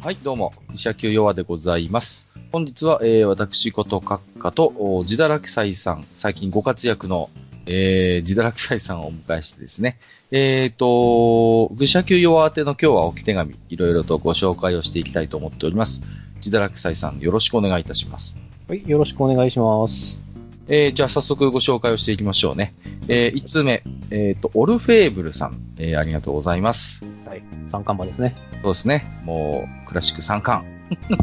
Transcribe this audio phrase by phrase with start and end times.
[0.00, 2.28] はい、どうも、医者級弱でございます。
[2.52, 7.30] 本日は、えー、私こと閣下と、お自堕落斎さん、最近ご活躍の、
[7.66, 9.98] えー、自堕落斎さんをお迎えしてですね、
[10.30, 16.00] えーと、愚者級弱宛ての今日は置き手紙、いろいろとご紹介をしていきたいと思っております。
[16.36, 18.38] 自堕落斎さん、よろしくお願いいたします。
[18.68, 20.20] はい、よろしくお願いします。
[20.68, 22.72] えー、じゃあ早速ご紹介をしていきましょうね。
[23.08, 27.04] えー、1通目、えーと、オルフェーブルさん、えー、ありがとうございます。
[27.26, 28.47] はい、三冠馬ですね。
[28.62, 29.04] そうですね。
[29.24, 30.78] もう、クラシック三冠。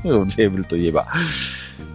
[0.05, 1.07] オルフェーブルといえば。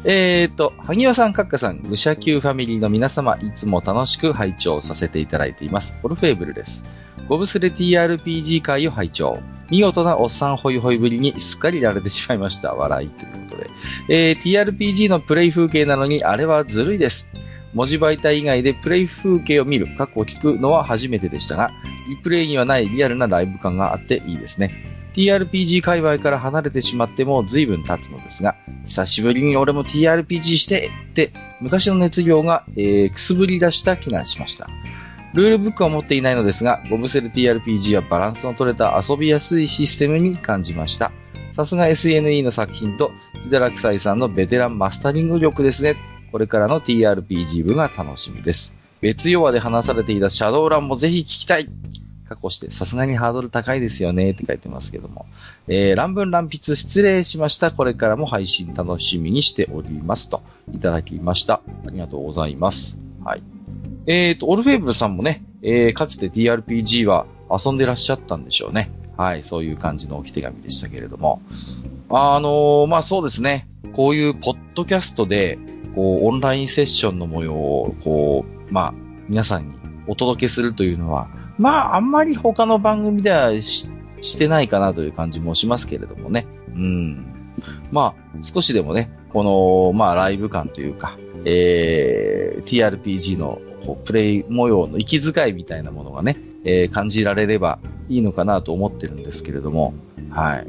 [0.04, 5.94] えーと、萩和さん、閣下さん、武者級ファミリーの皆様、いつも楽しく拝聴させていただいています。
[6.02, 6.84] オルフェーブルです。
[7.28, 9.38] ゴブスレ TRPG 会を拝聴。
[9.70, 12.74] 見事なおっさんホイホイぶりにすっかりられてしまいました。
[12.74, 13.70] 笑いということで。
[14.08, 17.28] えー、TRPG のプレイ風景なのに、あれはずるいです。
[17.72, 21.70] 文字媒体以外でプレイ風景を見る、過去を聞くのは初めてでしたが、
[22.08, 24.99] リプレイにはないリアルなライブ感があっていいですね。
[25.20, 34.66] TRPG 界隈から離れてしまっても随分経つのですが、久しぶりに俺も TRPG してって、昔の熱量が、えー、くすぶり出した気がしました。
[35.34, 41.12] ルールブックは持っていないのですが、ゴブセル TRPG はバランスの取れた遊びやすいシステムに感じました。
[41.52, 43.12] さすが SNE の作品と、
[43.42, 45.96] ジダラクサイさんのベテランマスタリング力ですね。
[46.32, 48.72] これからの TRPG 部が楽しみです。
[49.02, 51.68] 別ヨアで話されていたシャドウランもぜひ聞きたい
[52.30, 55.26] 過去して、さすがにハードル高いですよねって書いてますけども。
[55.66, 57.72] えー、乱文乱筆失礼しました。
[57.72, 60.40] これからも配信楽しみにしておりますと、
[60.72, 61.54] いただきました。
[61.54, 62.96] ありがとうございます。
[63.24, 63.42] はい。
[64.06, 68.92] えーと、オルフェーブルさんもね、えー、かつて TRPG は遊んでらっしゃったんでしょうね。
[69.16, 71.42] はい、そういう感じの置き手紙でしたけれども。
[72.10, 73.66] あのー、まあそうですね。
[73.92, 75.58] こういうポッドキャストで、
[75.96, 78.94] こう、オンラインセッションの模様を、こう、まあ、
[79.28, 79.74] 皆さんに
[80.06, 81.28] お届けするというのは、
[81.60, 83.90] まあ、あんまり他の番組ではし
[84.22, 86.46] してないかなという感じもしますけれどもね。
[86.68, 87.52] うん。
[87.92, 97.78] まあ、少しでもね、この、まあ、ライブ感というか、えー、TRPG のこうプレイ模様の息遣いみたいなものがね、えー、感じられれば
[98.08, 99.92] いいのかなと思ってるんですけれども、
[100.30, 100.66] はい。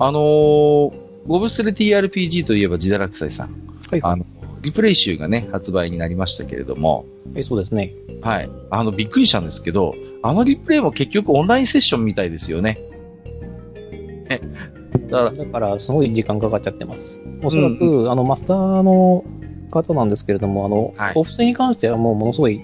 [0.00, 0.92] あのー、
[1.28, 3.50] ゴブスレ TRPG といえばジダラクサイさん。
[3.88, 4.00] はい。
[4.02, 4.24] あの、
[4.62, 7.94] リプレイ集がね、発売になりましたけれども、えそうですね。
[8.22, 8.50] はい。
[8.70, 12.78] あの、びっくりしたんですけど、あのリプレイも結局オンラインセッションみたいですよね。
[14.30, 14.40] え、
[15.10, 17.22] だから、だから、すごい時間かかっちゃってます。
[17.42, 19.24] おそらく、あの、マスターの
[19.70, 22.60] 方なんですけれども、あの、はいオフセに関してはもうものすごい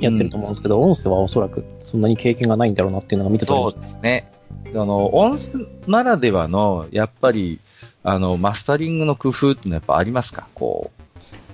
[0.00, 4.30] やってると思うんですけど、音声はおそらくそんなに経験がないんだろうなっていうのが見て取れそうまですね。
[4.66, 7.58] あの、音声ならではの、やっぱり、
[8.04, 10.46] あの、マスタリングの工夫っていうのはやっぱありますか？
[10.54, 10.90] こ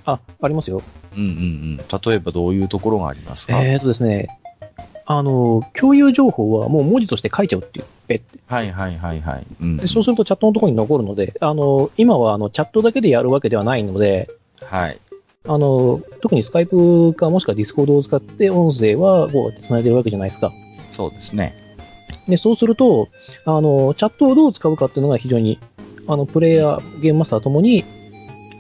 [0.04, 0.82] あ、ありますよ。
[1.16, 1.19] う。
[1.19, 1.76] うんうんうん。
[1.76, 4.28] 例えばどういうところがありますか、えーとですね、
[5.06, 7.87] あの、共有情報はもう文字として書いちゃうっていう。
[8.06, 9.47] ペッてはいはいはいはい。
[9.60, 14.28] うんでそうするとチャットのところに残るので、あの、今はあのチャットだけでやるわけではないので、
[14.62, 14.98] はい。
[15.47, 20.53] あの、特にスカイプかもしくはディスコードを使って音声はこう繋いでるわけじゃないですか。
[20.91, 21.54] そうですね。
[22.28, 23.09] で、そうすると、
[23.44, 25.59] あの、チャットをどう使うかっていうのが非常に、
[26.06, 27.84] あの、プレイヤー、ゲームマスターともに、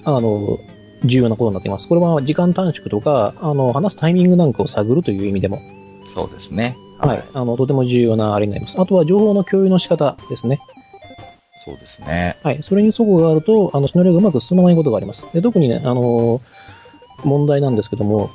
[0.04, 0.58] あの、
[1.04, 1.88] 重要なことになっています。
[1.88, 5.58] これは時間短縮とか、あの、話すタイミングなんかを探るという意味でも、
[6.14, 6.76] そうですね。
[6.98, 8.80] はい、あの、とても重要なあれになります。
[8.80, 10.60] あとは情報の共有の仕方ですね。
[11.56, 12.36] そうですね。
[12.42, 12.62] はい。
[12.62, 15.26] それに齟齬があると、あの、シナリオがうまく進まないことがあります。
[15.32, 16.40] で、特にね、あの、
[17.24, 18.30] 問題なんですけども、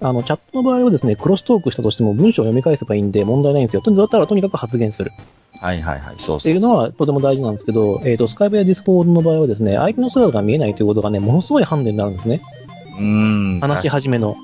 [0.00, 3.82] あの、チャットの場合はですね、クロストークしたとしても文章を読み返せばいいんで問題ないんですよ。
[3.82, 5.12] とにかくだったらとにかく発言する。
[5.60, 6.14] はいはいはい。
[6.18, 12.40] そうそうっていうのはとても大事なんですけど、えっ、と、スカイプやディスコードの場合はですね、相手の姿が見えないということがね、ものすごいハンデになるんですね。
[12.98, 13.02] うー
[13.58, 13.60] ん。
[13.60, 14.36] 話し始めの。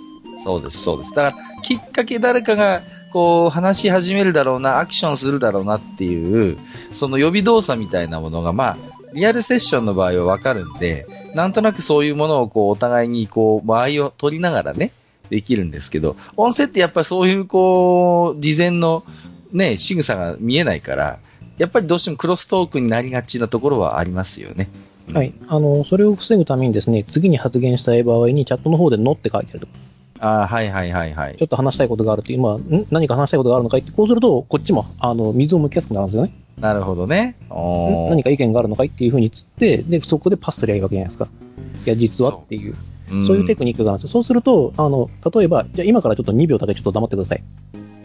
[0.45, 1.15] そうです、そうです。
[1.15, 2.82] だから、きっかけ誰かが、
[3.12, 6.59] こう、話し始めるだろうな、アクションするだろうなっていう、
[6.93, 8.76] その予備動作みたいなものが、まあ、
[9.12, 14.93] リアルセッションの場合はわかるんで、なんとなくそういうものを、こう、お互いに、こう、間合を取りながらね、
[15.28, 19.04] できるんですけど、音声ってやっぱりそういう、こう、事前の、
[19.53, 21.18] ね、仕草が見えないから、
[21.59, 24.71] やっぱりどうしてもクロストークになりがちなところはありますよね。
[25.13, 25.34] はい。
[25.48, 29.68] あの、それを防ぐためにですね、次に発言したい場合にチャットの方でのって書いてある。
[30.21, 31.47] ああ、はいはいはいはいちょ。
[31.47, 32.87] っと話したいことがあるという、まあ、ん？
[32.91, 33.81] 何か話したいことがあるのかい？
[33.81, 36.33] って、こうすると、こっちも、あの、水を向きやすくなるんですよね。
[36.61, 37.37] なるほどね。
[37.49, 41.28] 何か意見があるのかいっていうふうにつって、で、そこでパスすりゃいいわけじゃないですか。
[41.87, 42.81] いや、実はっていう、うん
[43.27, 44.13] そういうテクニックがあるんですよ。
[44.13, 47.43] そうすると、あの、例えば、じゃあ今からちょっと2秒だけちょっと黙ってください。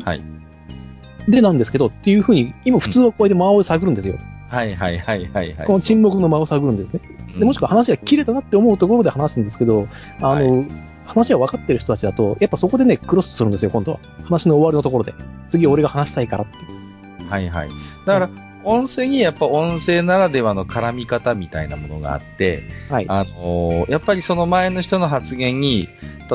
[0.03, 0.21] はい。
[1.27, 4.15] で、なんですけど、っていうふうに、今普通はこれで間を探るんですよ。
[4.49, 5.67] はいはいはいはいはい。
[5.67, 7.01] この沈黙の間を探るんですね。
[7.35, 9.87] うんで、もしくは話が切れたなって思うところで話すんですけど、
[10.21, 10.65] あの、
[11.05, 13.99] 話が分かってる人たちだと、やっぱそこでね、クロスするんですよ、今度は。
[14.23, 15.13] 話の終わりのところで。
[15.49, 16.51] 次俺が話したいからって。
[17.29, 17.69] はいはい。
[18.05, 18.29] だから、
[18.63, 23.05] 音声にやっぱ音声ならではの絡み方みたいなものがあって、はい。
[23.07, 25.87] あのーやっぱりその前の人の発言に、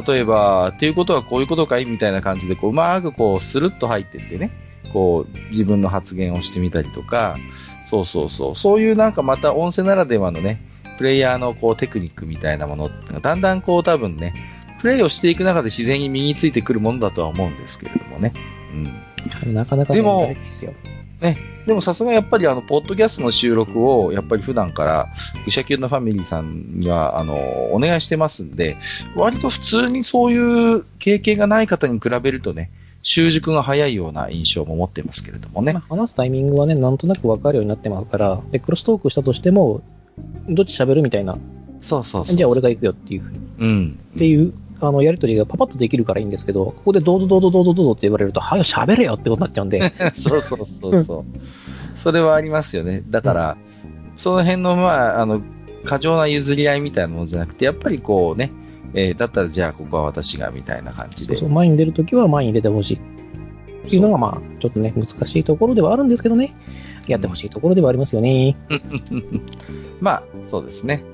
[0.07, 4.51] 例えば、っていうことはこういうことかいみたいな感じで、こう、うまくこう、スルッと入ってってね、
[4.93, 7.37] こう、自分の発言をしてみたりとか、
[7.85, 10.63] そうそうそう、そういうなんかまた音声ならではのね、
[10.99, 14.35] プレイヤーのこう、テクニックみたいなものがだんだんこう、多分ね、
[14.81, 18.33] プレイをしていく中で自然に身についてくるものだとは思うんですけれどもね。
[18.73, 18.77] う
[19.49, 19.55] ん。
[19.55, 20.35] なかなかねでも慣れ
[21.21, 21.37] ない
[21.67, 25.09] でもさすがやっぱりあの、ポッドキャストの収録を、やっぱり普段から、
[25.45, 27.35] 愚者級のファミリーさんには、あの、
[27.73, 28.79] お願いしてますんで、
[29.15, 32.71] 割と普通にそういう経験がない方に比べるとね、
[33.03, 35.75] 習熟が早いような印象も持ってますけれどもね。
[35.75, 39.83] まあ話すタイミングはね、なんとなく分かるようになってますから、で、クロストークしたとしても、
[40.49, 41.39] どっち喋るみたいな、
[41.81, 42.37] そうそうそう。
[42.37, 43.99] じゃあ俺が行くよっていうふうに、うん。
[44.17, 51.25] っていう、あの、やりとりがパパッとできるからいいんですけど、ここでどうぞどうぞどうぞどうぞって言われると、はよ喋れよってことになっちゃうんで、そうそうそうそう。
[51.97, 53.03] それはありますよね。
[53.09, 53.57] だから、
[54.17, 55.43] その辺の、まあ、あの、
[55.85, 58.53] 過剰な譲り合いみたいなものじゃなくて、やっぱりこうね、
[58.95, 61.37] えーだったらじゃあここは私がみたいな感じで。
[61.37, 66.55] そう前に出るときは前に出てほしいっていうのが、まあ、ちょっとね、難しいところではあるんですけどね、
[67.07, 68.57] やってほしいところではありますよね。
[70.01, 71.05] まあ、そうですね。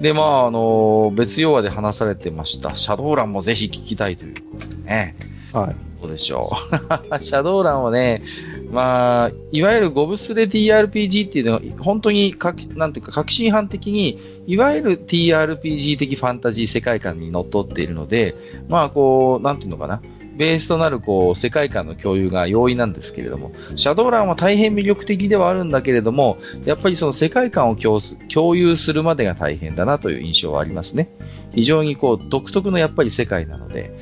[0.00, 5.16] で、まあ、あの、別用話で話されてました、シャドウランもぜひ聞きたいということでね。
[5.52, 5.76] はい。
[6.00, 6.74] どうでしょう。
[7.24, 8.22] シャドウランはね、
[8.70, 18.34] まあ、いわゆるゴブスレ TRPG っていうのは、本当にか、なんていうか、革新犯的に、いわゆる TRPG 的ファンタジー世界観にのっとっているので、
[18.68, 20.02] まあ、こう、なんていうのかな。
[20.36, 31.08] ベースとなる、こう、世界観の共有が容易なんですけれども、シャドウランは大変魅力的ではあるんだけれども、やっぱりその世界観を共有するまでが大変だなという印象はありますね。
[31.54, 33.92] 非常にこう、独特のやっぱり世界なので、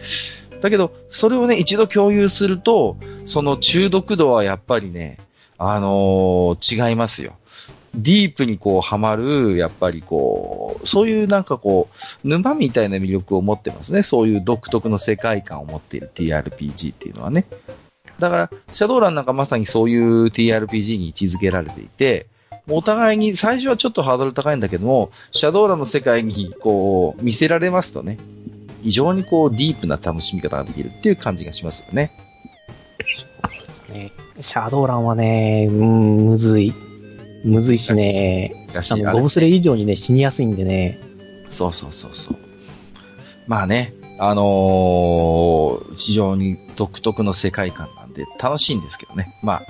[0.60, 5.19] だけど、それをね、一度共有すると、その中毒度はやっぱりね、
[5.58, 7.34] あのー違いますよ。
[7.96, 11.88] ディープにこう、ハマる、やっぱりこう、そういうなんかこ
[12.25, 14.02] う、沼みたいな魅力を持ってますね。
[14.02, 17.46] そういう独特の世界観を持っている TRPG っていうのはね。
[18.19, 22.26] だから、シャドウランなんかまさにそういう TRPG に位置づけられていて、
[22.69, 28.19] お互いに、最初はちょっとハードル高いんだけども、シャドウランの世界にこう、見せられますとね、
[28.82, 32.11] 非常にこう、ディープな楽しみ方ができるっていう感じがしますよね。
[33.49, 34.12] そうですね。
[34.41, 36.75] シャドウランはね、うん、むずい。
[37.44, 40.99] むずいしね、あの、ゴブスレ以上にね、死にやすいんでね。
[41.50, 42.37] そうそうそうそう。
[43.46, 49.35] まあね、あのー非常に独特の世界観なんで楽しいんですけどね。
[49.43, 49.62] まあ、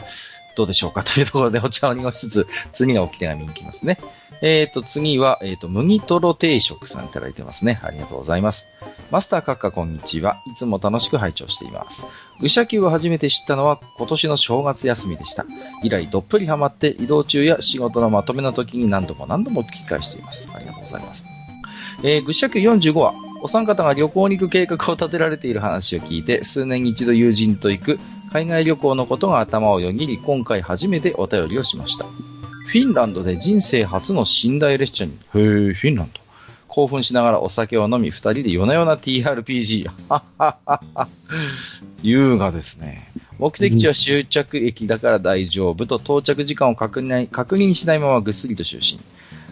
[0.56, 3.98] どうでしょうかというところでお茶を濁しつつ、次の置き手紙に行きますね。
[4.42, 7.80] えっ、と、次は、えっ、と、麦とろ定食さんいただいてますね。
[7.82, 8.66] ありがとうございます。
[9.10, 10.36] マスター閣下こんにちは。
[10.52, 12.04] いつも楽しく拝聴しています。
[12.40, 15.46] 愚者級を初めて知ったのは今年の正月休みでした。
[15.82, 20.48] 以来どっぷりハマって移動中や仕事のまとめの時に何度も何度も聞き返しています。
[20.52, 21.24] ありがとうございます。
[22.02, 27.98] えー、愚者級45話、お三方が旅行に行く計画を立てられている話を聞いて、数年に一度友人と行く
[28.34, 32.04] 海外旅行のことが頭をよぎり、今回初めてお便りをしました。
[32.04, 36.20] フィンランドで人生初の寝台列車に、へー、フィンランド。
[36.66, 39.86] 興奮しながらお酒を飲み、二人で夜な夜な TRPG。
[40.08, 41.08] はっはっはっは。
[42.02, 43.08] 優雅ですね。
[43.38, 49.00] 目的地は終着駅だから大丈夫と到着時間を確認確認しないままぐっすりと就寝。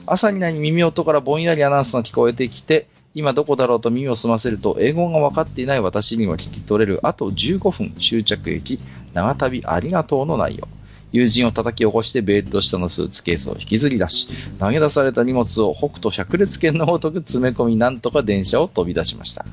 [0.07, 8.79] 朝になり耳音からぼんやりアナウンスが聞こえてきて、今どこだろうと耳を澄ませると、英語が分かっていない私には聞き取れる、あと15分終着駅、
[9.13, 10.69] 長旅ありがとうの内容。
[11.13, 14.29] 友人を叩き起こしてベッド下のスーツケースを引きずり出し、
[14.59, 19.45] 投げ出された荷物を北斗百列拳のごとく詰め込み、なんとか電車を飛び出しました。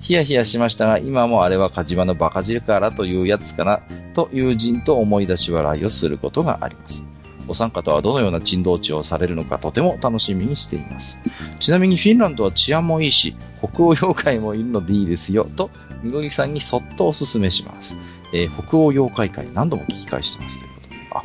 [0.00, 3.80] ヒヤヒヤしましたが、今もあれは火事場のバカ力というやつかな、
[4.14, 7.04] と友人と思い出し笑いをすることがあります。
[7.48, 11.18] お三方はどのような珍道中をされるのかとても楽しみにしています。
[11.60, 15.70] ちなみにフィンランドは治安もいいし、北欧妖怪もいるのでいいですよ、と、
[16.02, 17.96] みごりさんにそっとお勧めします。
[18.32, 20.96] えー北欧妖怪会何度も聞き返してますということで。
[21.12, 21.22] あ、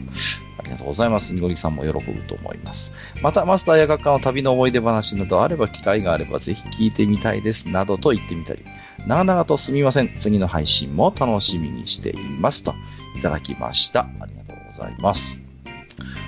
[0.60, 1.34] ありがとうございます。
[1.34, 2.92] にごりさんも喜ぶと思います。
[3.22, 8.64] また、マスターや学科の旅の思い出話などあれば、機会があればぜひ聞いてみたいです、などと言ってみたり、
[9.08, 10.16] 長々とすみません。
[10.20, 12.64] 次の配信も楽しみにしています。
[12.64, 12.76] と、
[13.18, 14.02] いただきました。
[14.20, 15.41] ありがとうございます。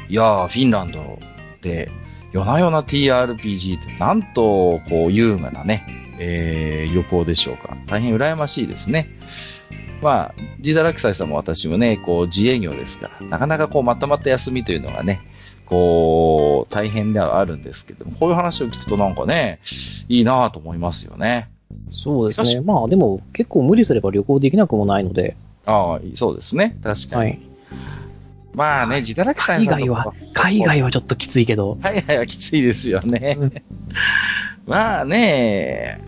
[0.09, 1.19] いやー、フィンランド
[1.61, 1.89] で、
[2.31, 5.85] 夜な夜な TRPG って、なんと、こう、優雅なね、
[6.19, 7.77] えー、旅行でしょうか。
[7.87, 9.09] 大変羨ましいですね。
[10.01, 15.21] まあ、ジダラクサイさんも私もね、こう、自営業ですから、なかなかこう、まとまった休みというのがね、
[15.65, 19.59] こう、大変ではあるんですけども、こういう話を聞くとなんかね、
[20.09, 21.49] いいなぁと思いますよね。
[21.91, 22.61] そうですしね。
[22.61, 26.77] まあでも結構無理すれば旅行できなくもないので、ああ、そうですね。
[26.83, 27.21] 確かに。
[27.21, 27.39] はい。
[28.55, 31.77] まあね、自堕落さん海外は、海外はちょっときついけど。
[31.81, 33.37] 海外はきついですよね。
[33.39, 33.53] うん
[34.65, 35.99] まあね、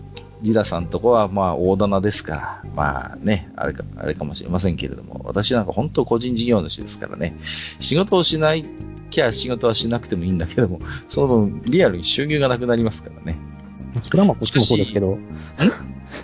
[0.42, 7.36] ジダさんとこはまあ大棚ですから、まあね、あれか、あれかもしれませんけれども、私なんか本当個人事業主ですからね、
[7.80, 8.64] 仕事をしない
[9.10, 13.36] きゃ仕事はしなくてもいいんだけども、その分リアルに収入がなくなりますからね。
[14.06, 15.18] それはまあこっちもそうですけど。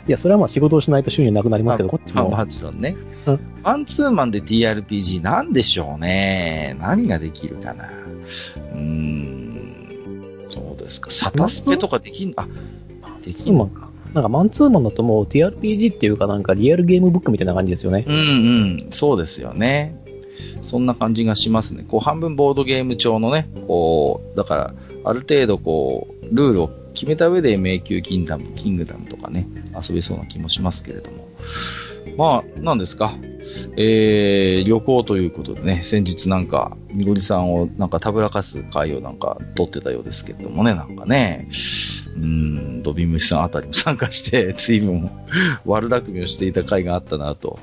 [0.09, 2.37] いや、それはまあ仕事をしないと収入なくなりますけど、こっちまあ、も。
[2.37, 3.41] もちろんねうん。
[3.63, 6.77] マンツーマンで TRPG なんでしょうね。
[6.81, 7.89] 何ができるかな。
[7.89, 10.47] うーん。
[10.51, 11.11] そうですか。
[11.11, 12.47] サタスペとかできん、あ、
[13.23, 13.89] できんのか。
[14.13, 18.05] なんかマンツーマンだともう TRPG っていうかなんかリアルゲームブックみたいな感じですよね。
[18.07, 18.21] うんう
[18.89, 18.89] ん。
[18.91, 19.99] そうですよね。
[20.63, 21.85] そんな感じがしますね。
[21.87, 31.29] こう、半分ボードゲーム調のね、こう、だから、ある程度こう、ルールを決めた上で迷宮キンダム、キングダムとかね、遊べそうな気もしますけれども。
[32.17, 33.15] まあ、なんですか。
[33.77, 41.49] えー、旅行ということでね、先日なんか、みごりさんをなんかたぶらかす会をなんか撮ってたようですけれどもね、なんかね、
[42.17, 45.11] うん、ドビムシさんあたりも参加して、 随分
[45.65, 47.59] 悪巧みをしていた回があったなと、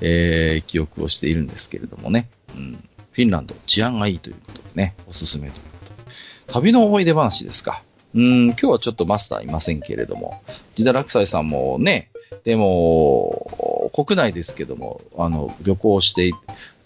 [0.00, 2.72] えー、記憶をしているんですけれどもね、うん、
[3.12, 6.52] フィンランド治安がいいということでね、おすすめということで。
[6.52, 7.82] 旅の思い出話ですか。
[8.14, 10.40] うーん、今日はちょっとマスターいませんけれども、
[10.76, 12.10] ジダラクサイさんもね、
[12.44, 16.32] でも、国内ですけども、あの、旅行して、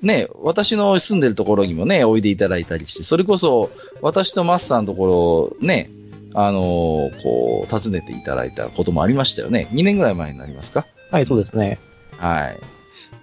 [0.02, 3.70] ね、私の住んでるところにもね、おいでいただいたりして、それこそ、
[4.00, 5.90] 私とマスターのところ、ね、
[6.34, 9.68] あの、こう、訪ねていただいたこともありましたよね。
[9.72, 10.86] 2年ぐらい前になりますか？
[11.10, 11.78] はい、そうですね。
[12.18, 12.58] はい。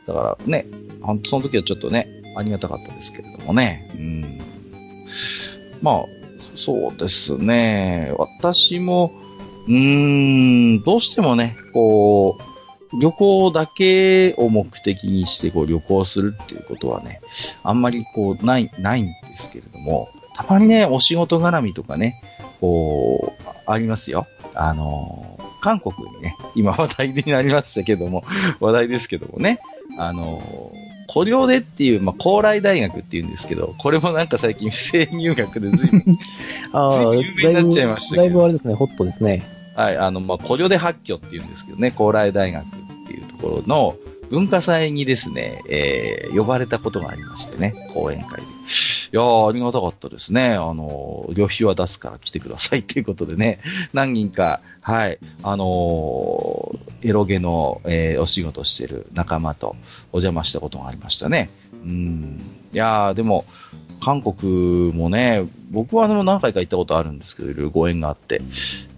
[0.07, 0.65] だからね、
[1.01, 3.89] ほんとその時はちょっとね、ありがたかったですけれどもね。
[3.95, 4.41] うん。
[5.81, 6.05] まあ、
[6.55, 8.13] そうですね。
[8.17, 9.11] 私も、
[9.67, 17.19] うーん、どうしてもね、こう、旅行だけを目的にしてこう旅行するっていうことはね、
[17.63, 22.21] あんまりこうない、ないんですけれども、たまにね、お仕事絡みとかね、
[22.61, 24.27] こう、ありますよ。
[24.53, 28.23] あの、韓国にね、今話題になりましたけども、
[28.59, 29.59] 話題ですけどもね、
[29.97, 30.71] あの、
[31.15, 36.17] コリョでっていう、まあ、高麗大学っていうんですけど、これもなんか最近不正入学で随分、
[36.73, 39.41] ああ、随分有名になっちゃいましたけどだいぶあれですね、ホットですね。
[39.77, 42.67] はい、あの、まあ、コリョで発挙っていうんですけどね、高麗大学っ
[43.07, 43.95] ていうところの
[44.29, 48.41] 文化祭にですね、えー、呼ばれたことがありましてね、講演会で。
[48.41, 48.45] い
[49.13, 50.55] やー、ありがたかったですね。
[50.55, 53.61] あの、旅費は出すから来てくださいっていうことでね、
[53.93, 56.74] 何人か、はい、あのー
[57.07, 59.75] エロゲの、えーお仕事してる仲間と
[60.11, 61.49] お邪魔したことがありましたね。
[61.73, 62.41] うん。
[62.73, 63.45] いやー、でも、
[64.01, 68.41] 韓国もね、僕はあの何回か行ったことあるんですけど、いろいろご縁があって。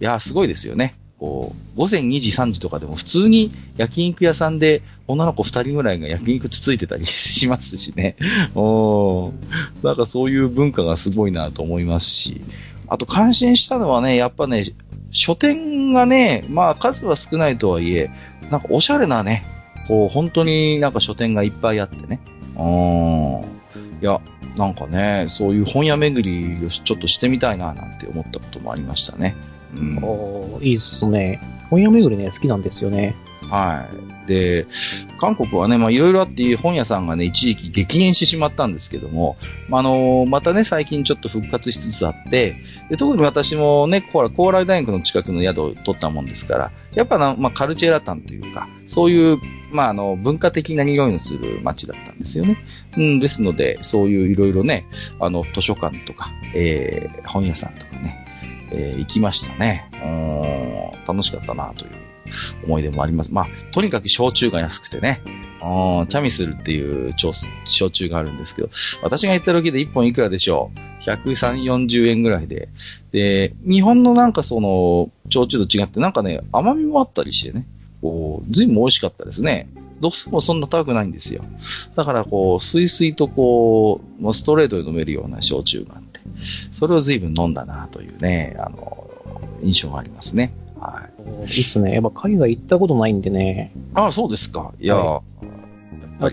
[0.00, 0.94] いやー、すごいですよね。
[1.18, 8.16] こう、午前2時、3時とかでも普通に焼肉屋さんで女の子2人ぐらいが焼肉つついてたりしますしね。
[8.54, 12.40] おーなんかそういう文化がすごいなと思いますし。
[12.90, 14.64] あと感心したのはね、やっぱね、
[15.10, 18.10] 書店がね、まあ数は少ないとはいえ、
[18.50, 19.44] なんかおしゃれなね、
[19.86, 22.20] こう本当になんか書店がいっぱいあってね。
[22.56, 23.42] うん。
[24.00, 24.20] いや、
[24.56, 29.34] なんかね、そういう本屋巡りをちょっとしてみたいななんて思ったこともありましたね。
[29.74, 29.98] うん。
[30.02, 31.40] おいいっすね。
[31.70, 33.14] 本屋巡りね、好きなんですよね。
[33.50, 33.88] は
[34.24, 34.28] い。
[34.28, 34.66] で、
[35.18, 39.36] 韓国はね、まあいろいろあって本屋さんがね、一時期激減してしまったんですけども、
[39.68, 42.56] まああのまたね、最近ちょっと復活しつつあって、
[42.90, 49.38] で特に私もね、こう高麗大学の近くの宿を取ったもんですから、やっぱな、まあカルチェラタンというか、そういう、
[49.72, 52.58] まああの、文化的な匂いのする街だったんですよね。
[52.96, 54.86] うん、ですので、そういういろいろね、
[55.20, 58.26] あの、図書館とか、えー、本屋さんとかね、
[58.70, 59.90] えー行きましたね。
[60.04, 62.07] うん、楽しかったなという
[62.64, 63.32] 思い出もあります。
[63.32, 67.14] まあ、とにかく焼酎が安くてね、うんチャミスルっていう
[67.64, 68.70] 焼酎があるんですけど、
[69.02, 70.70] 私が行った時で1本いくらでしょ
[71.04, 72.68] う ?130、40円ぐらいで。
[73.12, 77.66] で、日本のなんかその、焼酎と違ってなんかね、甘みもあったりしてね、
[78.00, 79.68] こう、ずいぶん美味しかったですね。
[80.00, 81.44] 度数もそんな高くないんですよ。
[81.96, 86.20] だからこう、スイスイとこう、もうストレートで飲めるような焼酎があって、
[86.72, 89.10] それを随分飲んだなというね、あの、
[89.62, 90.52] 印象がありますね。
[91.18, 91.44] はい。
[91.44, 91.92] いいっすね。
[91.92, 93.72] やっぱ海外行ったことないんでね。
[93.94, 94.72] ああ、そうですか。
[94.80, 95.22] いや、は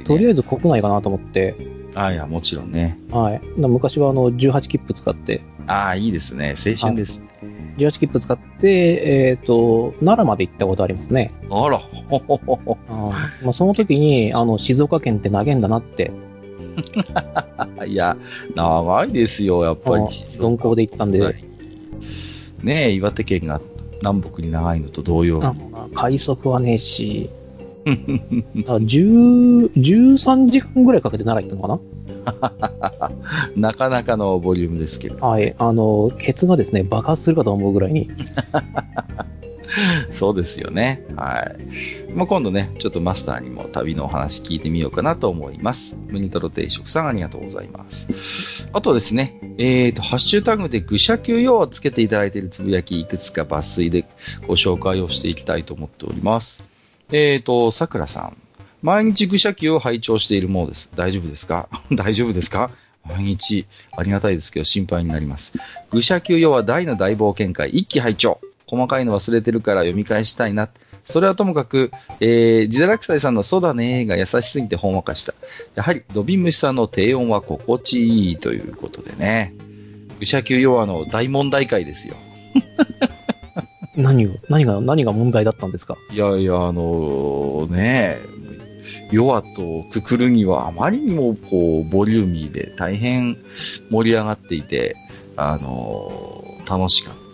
[0.05, 1.55] とりあえず国内かなと思って。
[1.95, 2.97] あいや、もちろんね。
[3.09, 3.41] はい。
[3.59, 6.55] だ昔はあの、18切符使って、ああ、いいですね。
[6.63, 7.21] 青春です。
[7.77, 11.33] 18切符使って、えっ、と、奈良まで行ったことありますね。
[11.49, 12.77] あら、ほほほほ。
[12.87, 16.11] あまあ、その時に、あの、静岡県って投げんだなって、
[17.87, 18.17] いや、
[18.55, 20.07] 長いですよ、やっぱりあ。
[20.07, 21.55] 鈍行で行ったんで、はい
[22.63, 23.61] ねえ、岩手県が
[24.01, 25.93] 南北に長いのと同様に。
[25.93, 27.29] 快速はねえし、
[27.85, 31.83] あ10 13時間ぐらいかけて奈良行ったのか
[33.55, 35.15] なかなかのボリュームですけど。
[35.17, 35.55] なはい。
[35.57, 38.09] あの、ケツがですね、爆発するかと思うぐらいに。
[40.11, 41.03] そうですよね。
[41.15, 41.51] は
[42.09, 42.11] い。
[42.13, 45.95] まあ、今度ね、ちょっとマスターにも旅のお話聞いてみようかなと思います。
[46.09, 48.67] ムニトロ定食さんありがとうございます。
[48.73, 54.05] あとですね、えっ、と、ハッシュタグで愚者級用をつけていただいているつぶやき、いくつか抜粋で
[54.47, 56.63] ご紹介をしていきたいと思っております。
[57.11, 58.37] えっ、と、さくらさん。
[58.81, 60.89] 毎日愚者級を拝聴しているものです。
[60.95, 61.69] 大丈夫ですか？
[61.91, 62.71] 大丈夫ですか？
[63.07, 63.65] 毎日、
[63.95, 65.53] ありがたいですけど心配になります。
[65.91, 68.39] 愚者級用は大の大冒険会、一気拝聴。
[68.67, 70.69] 細かいの忘れてるから読み返したいな。
[71.05, 75.33] それはともかく、えー、ジダラクサイさんのそうだねーが優しすぎてほんわかした。
[75.75, 79.53] やはり、ドビムシさんの低音は心地いいということでね。
[80.19, 82.15] 愚者級用はの大問題会ですよ。
[83.95, 85.95] 何を、何が、何が問題だったんですか？
[86.11, 88.17] いやいや、あのね、
[89.11, 89.47] 弱と
[89.91, 93.37] くくるにはあまりにもこう、ボリューミーで大変
[93.91, 94.95] 盛り上がっていて、
[95.37, 97.24] あの楽しかった。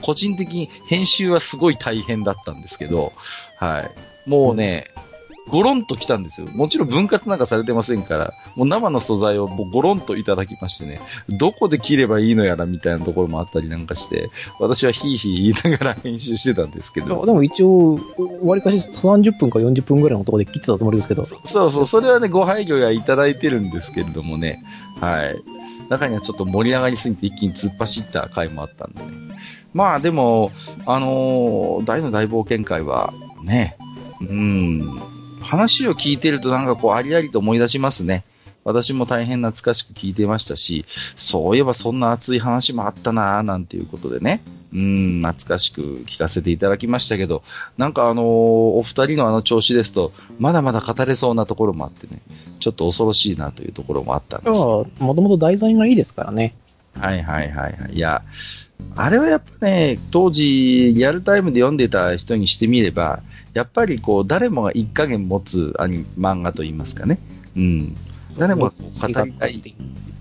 [0.00, 3.12] 個人的に編集はすごい大変だったんですけど、
[3.58, 3.90] はい。
[4.30, 4.86] もうね、
[5.48, 6.46] ゴロンと来たんですよ。
[6.54, 17.26] もちろん分割なんかされてませんから、もう生の素材をもうゴロンといただきましてね、どこで切ればいいのやらみたいなところもあったりなんかして、私はヒーヒー言いながら編集してたんですけど。
[17.26, 17.98] でも一応、
[18.42, 21.24] 割かし30分か40分ぐらいのところで切ってたつもりですけど。
[21.44, 24.62] そうそう、それはね、ご配慮やいただいてるんですけれどもね、
[25.00, 25.42] はい。
[25.88, 29.10] 中にはちょっと盛り上がりすぎて一気に突っ走った回もあったんでね。
[29.74, 30.52] まあでも、
[30.86, 33.12] あのー大の大冒険会は、
[33.42, 33.76] ね、
[34.20, 34.80] うん、
[35.40, 38.24] 話を聞いてるとなんかこう、ありありと思い出しますね。
[38.64, 40.84] 私も大変懐かしく聞いてましたし、
[41.16, 47.42] そういえばそんな熱い話もあったなぁ、なんていうことでね、うん、懐かしく聞かせていただきましたけど、
[47.76, 52.20] なんかあのーお二人のあの調子ですと、まだまだ語れそうなところもあってね、
[52.60, 54.50] ちょっと恐ろしいなというところもあったんです。
[54.50, 56.54] もともと題材がいいですからね。
[56.94, 57.94] はいはいはいはい。
[57.94, 58.22] いや、
[58.96, 63.20] あれはやっぱね、当時、リアルタイムで読んでた人にしてみれば、
[63.54, 67.18] やっぱりこう、誰もが一加減持つアニ漫画といいますかね。
[67.56, 67.96] うん。
[68.38, 69.62] 誰も語りたい。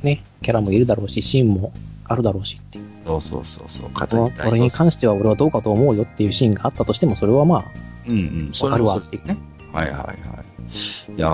[0.03, 1.73] ね、キャラもいるだろうし、シーンも
[2.05, 2.85] あるだろうしっていう。
[3.05, 4.49] そうそうそうそう、語こりたい。
[4.49, 7.65] これに関しては俺はどうかと思うよっていうシーンがあったとしても、それはまあ、
[8.07, 9.37] うんうん、それわかるわはそれでね。
[9.71, 11.11] はいはいはい。
[11.17, 11.29] いや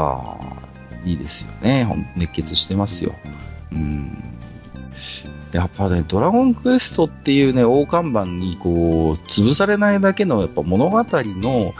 [1.06, 2.08] ー、いいですよね。
[2.16, 3.16] 熱血してますよ。
[3.72, 4.37] うん。
[5.52, 11.74] やっぱね、ドラゴンクエストっていうね、大看板にこう、潰されないだけのやっぱ物語の、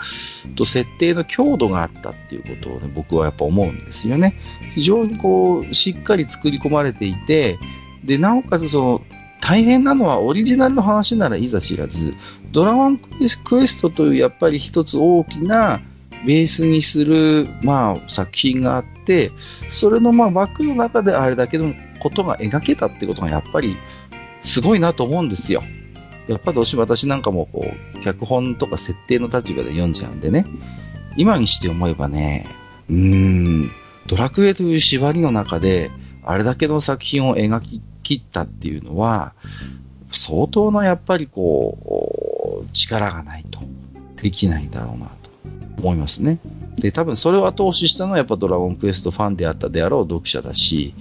[0.56, 4.36] と設定の強度があったっていうことをね、僕はやっぱ思うんですよね。
[4.74, 7.60] 非常にこう、しっかり作り込まれていて、
[8.04, 9.02] で、なおかつその、
[9.42, 12.14] 大変なのはオリジナルの話ならいざ知らず、
[12.52, 15.82] ドラゴンクエストというやっぱり一つ大きな
[16.26, 19.32] ベースにする、まあ、作品があって、
[19.72, 21.74] それのまあ枠の中であれだけの
[22.08, 23.78] ことが描けたってことがやっぱり
[24.44, 25.64] すごいなと思うんですよ。
[26.28, 30.46] やっぱどうしても私なんかもこう、脚本とか設定の立場で読んじゃうんでね、
[31.18, 32.48] 今にして思えばね、
[32.90, 33.72] うーん、
[34.08, 35.92] ドラクエという縛りの中で、
[36.24, 39.34] あれだけの作品を描き切ったっていうのは、
[40.12, 43.60] 相当なやっぱりこう、力がないと
[44.22, 45.30] できないんだろうなと
[45.78, 46.40] 思いますね。
[46.78, 50.94] で、多分それを後押ししたのはやっぱドラゴンクエストファンであったであろう読者だし、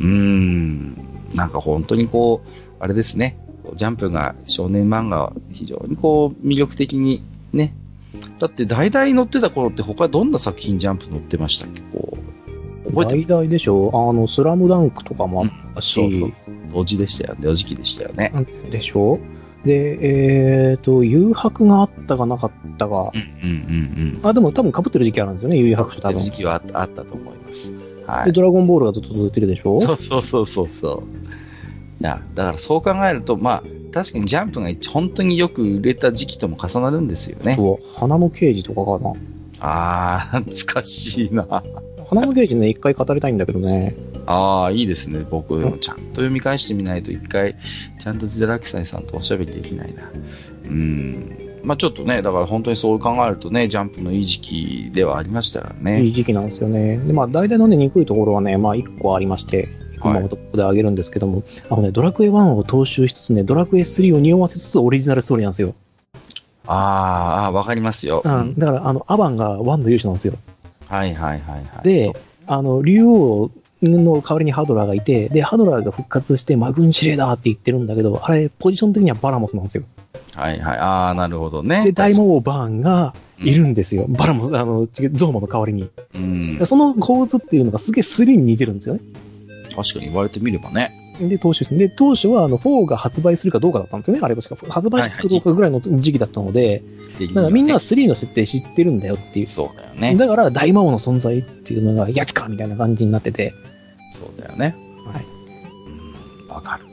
[0.00, 0.96] うーん、
[1.34, 2.48] なんか本当にこう、
[2.80, 3.38] あれですね、
[3.74, 7.74] ジャンプが少年漫画は非常にこう魅力的にね、
[8.38, 11.82] だって大々載ってた頃って他どんな作品ジャンプ載ってましたっけ？
[11.92, 12.18] こ
[12.86, 13.90] う、覚えて大々でしょ？
[13.92, 16.54] あの、スラムダンクとかもあったし、そうそう。
[16.72, 17.40] 同時でしたよね。
[17.42, 18.32] 同時期でしたよね。
[18.70, 19.20] でしょ？
[19.64, 23.12] で、えっ、と、誘白があったかなかったか。
[23.14, 26.18] うんうんうんあ、でも多分被ってる時期あるんですよね、誘白と多分。
[26.18, 27.70] 時期はあったあったと思います。
[28.18, 28.32] はで、い。
[28.32, 29.80] ドラゴンボールがずっと続いてるでしょ？
[29.80, 32.02] そうそうそうそうそう。
[32.02, 37.58] いや、だからそう考えると、まあ、確かにジャンプが本当によく売れた時期とも重なるんですよね。
[37.96, 39.14] 花の刑事とかかな。
[39.60, 41.62] ああ、懐かしいな。
[42.08, 43.94] 花の刑事ね、一回語りたいんだけどね。
[44.26, 45.26] ああ、いいですね。
[45.30, 47.56] 僕、ちゃんと読み返してみないと、一回、
[47.98, 50.10] ちゃんとジデラキサイさんとおしゃべりできないな。
[50.64, 51.49] うん。
[51.62, 56.02] まあちょっとね、だから本当にそう考えるとね、ジャンプのいい時期ではありましたからね。
[56.02, 56.98] いい時期なんですよね。
[56.98, 59.68] で、まあ、大体のね、憎いところはね、まあ、一個ありまして、
[60.02, 65.74] 今もとここであげるんですけども、あのね、ドラクエ1を踏襲しつつね、ドラクエ3を匂わせつつオリジナルストーリーなんですよ。
[66.66, 68.22] あーあー、わかりますよ。
[68.24, 68.54] うん。
[68.56, 70.34] だから、あの、アバンが1の勇者なんですよ。
[70.88, 71.84] はいはいはいはい。
[71.84, 72.12] で
[72.46, 73.50] あの、竜王
[73.82, 79.84] の代わりにハドラーがいて、で、ハドラーが復活してマグン司令だって言ってるんだけど、あれ、ポジション的にはバラモスなんですよ。
[80.34, 80.78] はいはい。
[80.78, 81.84] ああ、なるほどね。
[81.84, 84.06] で、大魔王バーンがいるんですよ。
[84.08, 85.90] バラも、あの、次ゾーマの代わりに。
[86.14, 86.66] うんで。
[86.66, 89.00] その構図っていうのがすげえ3に似てるんですよね。
[89.74, 90.92] 確かに言われてみればね。
[91.28, 91.88] で、当初ですね。
[91.88, 94.20] で、当初は、あの、4が発売するかどうかだったんですよね。
[94.22, 94.72] あれ確か。
[94.72, 96.82] 発売するかどうかぐらいの時期だったので、
[97.34, 99.46] だからみんなは3の設定知ってるんだよっていう。
[99.46, 100.16] そうだよね。
[100.16, 103.52] だから、大魔王の存在っていうのが、やつかみたいな感じになってて。
[104.14, 104.74] そうだよね。
[105.06, 105.24] はい。
[106.46, 106.89] うん、わかる。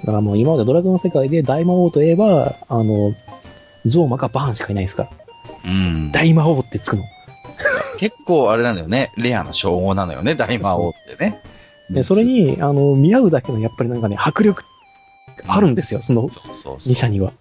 [0.00, 3.14] だからもう今までドラクエの世界で大魔王といえば、あの、
[3.86, 5.10] ゾーマかバーンしかいないですから。
[5.64, 6.12] うん。
[6.12, 7.04] 大魔王ってつくの。
[7.98, 9.12] 結構あれなんだよね。
[9.16, 11.40] レアな称号なのよね、大魔王ってね。
[11.90, 14.64] で、それに、あの、見合うだけのやっぱりなんかね、迫力
[15.46, 17.32] あるんですよ、そのそうそうそう2社には。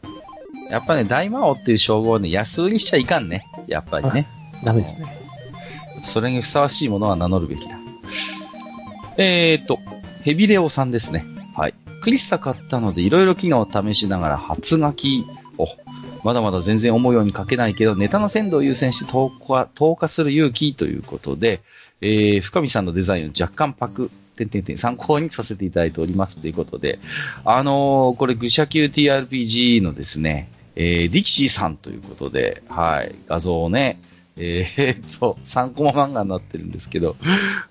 [0.70, 3.44] やっぱね、大魔王っていう称号をね、安売りしちゃいかんね。
[3.68, 4.28] やっぱりね。
[4.64, 5.06] ダメですね。
[6.06, 7.76] それにふさわしいものは名乗るべきだ。
[9.18, 9.80] えーと、
[10.24, 11.24] ヘビレオさんですね。
[12.02, 15.26] クリスタ買ったので、いろいろ機能を試しながら初書き
[15.58, 15.68] を、
[16.24, 21.62] まだまだ全然思うように書けないけど、ネタの鮮度を優先して投下投下する勇気ということで、
[22.02, 27.00] えー、深見さんのデザインを若干パク、てんてんてん参考にさせていただいておりますということで、
[27.44, 34.00] あのーこれ、愚者 Q TRPG のですね、えー、ディキシーさんということで、はい、画像をね、
[34.40, 37.16] えー、 っと、3コマ漫画になってるんですけど、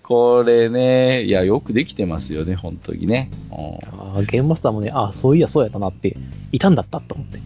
[0.02, 3.30] これね、いや、よくできてますよね、本当にね。
[3.50, 3.56] うん
[3.98, 6.16] あーゲームマスターもね、ああ、そういや、そうやったなって、
[6.52, 7.38] いたんだったと思って。
[7.38, 7.40] い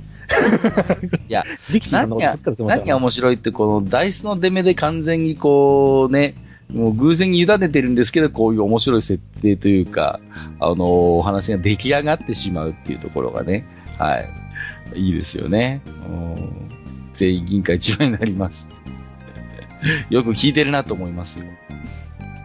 [1.29, 6.35] や、ディキシーさんのことずっと言ってましたよ、何が面白いって、このダイスの出目で完全にこうね、
[6.73, 10.21] もう偶然に委ねてるんですけど、こういう面白い設定というか、
[10.59, 13.67] あのーお話が出来上がってしまうっていうところがね、
[13.99, 14.29] はい。
[14.95, 15.81] いいですよね。
[16.09, 16.73] うん
[17.13, 18.69] 全員銀貨一枚になります。
[20.11, 21.47] よく聞いてるなと思いますよ。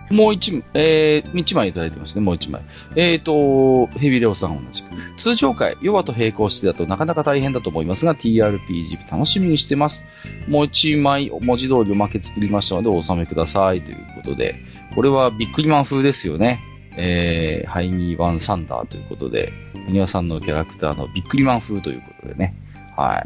[0.10, 2.62] もう一枚、えー、一枚いただいてますね、もう一枚。
[2.95, 4.88] えーと、ヘビレオさん同じく。
[5.17, 10.06] 通常回、ヨガと並行してだとなかなか大変だと思いますが、TRPG 楽しみにしてます。
[10.47, 13.82] もう一枚、文字通りおまけ作りましたので、お納めください。
[13.82, 14.56] ということで、
[14.95, 16.62] これはビックリマン風ですよね。
[16.95, 19.52] えー、ハイニーワンサンダーということで、
[19.88, 22.56] お庭さんのキャラクターのビックリマン風ということでね。
[22.95, 23.23] はい。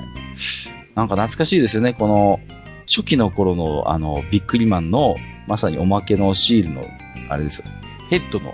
[0.96, 2.40] なんか懐かしいですよね、この、
[2.88, 5.16] 初期の頃の、あの、ビックリマンの、
[5.48, 6.86] まさにおまけのシールの、
[7.30, 7.66] あれですよ。
[8.10, 8.54] ヘッドの、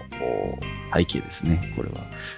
[0.93, 1.95] 背景ですね、これは。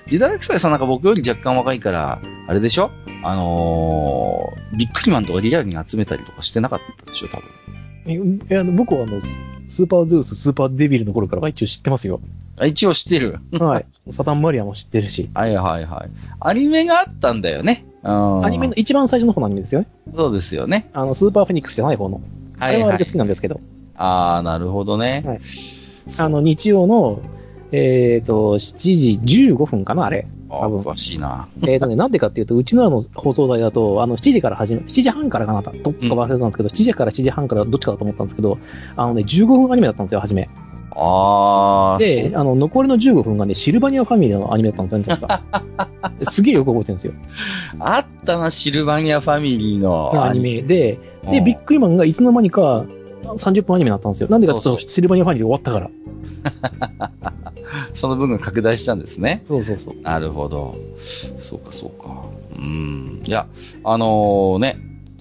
[0.07, 2.91] ジダラクサイさんなんか僕より若干若いから、あれでしょ？
[3.23, 7.37] あのー、ビックリマンとかリアルに集めたりとかしてなかったでしょ、多
[8.05, 8.39] 分。
[8.49, 12.21] えあの僕はあの、ススーパーゼウス、スーパーデビルの頃から一応知ってますよ。
[12.59, 13.39] あ一応知ってる。
[13.51, 13.85] はい。
[14.11, 15.29] サタンマリアも知ってるし。
[15.33, 16.09] はいはいはい。
[16.39, 17.85] アニメがあったんだよね。
[18.03, 19.87] うんアニメの一番最初の方のアニメですよね。
[20.15, 20.89] そうですよね。
[20.93, 22.21] あの、スーパーフェニックスじゃない方の。
[22.59, 23.11] あはいはいれはあれで好。
[23.11, 23.59] きなんですけど。
[23.95, 25.23] ああ、なるほどね。
[25.25, 25.39] はい
[26.17, 27.21] あの、日曜の、
[27.71, 30.27] えっ、と、7時15分かな、あれ。
[30.49, 31.47] あ多分詳しいな。
[31.61, 38.57] えっとね、 なんでかっていうと、うちのあの放送台だと、あの、7時から始め、7時半からかな、どっか忘れたんですけど、7時から7時半からどっちかだと思ったんですけど、
[38.95, 40.49] あのね、15分アニメだったんですよ、初め。
[40.91, 45.43] ああ、で、あの、残りの15分がね、シルバニアファミリーのアニメだったんですよね、確か。
[46.29, 47.13] すげえよく覚えてるんですよ。
[47.79, 52.85] あったな、シルバニアファミリーのアニメで、で、うんビックリマンがいつの間にか
[53.23, 54.29] 30分アニメになったんですよ。
[54.29, 55.89] なんでかと、シルバニアファミリー終わったから。
[57.93, 59.43] その分が拡大したんですね。
[59.47, 59.95] そうそうそう。
[60.01, 60.75] なるほど。
[61.39, 62.23] そうか、そうか。
[62.57, 63.21] うん。
[63.25, 63.47] いや、
[63.83, 64.79] あのね、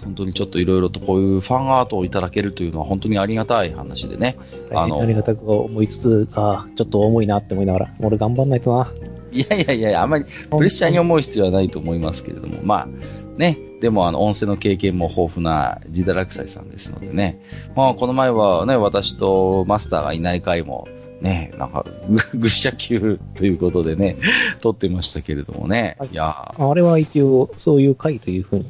[0.08, 4.38] 本当にちょっといろいろとこういうファンアートをいただけるというのは本当にありがたい話でね。
[4.72, 8.90] あのありがたく思いつつ、ああ、ちょっと重いなって思いながら、俺頑張んないとな。
[9.30, 12.88] いやいやいや、あんまりプレッシャーに思う必要はないと思いますけれども、まあ、
[13.36, 17.38] ね、でもあの、音声の経験も豊富なジダラクサイさんですのでね、
[17.76, 20.88] まあ、この前はね、私とマスターがいない回も、
[21.20, 24.16] ね、なんか、ぐ 愚者級ということでね、
[24.60, 26.08] 撮ってましたけれどもね、はい。
[26.12, 28.66] いやあれは一応、そういう回というふうに、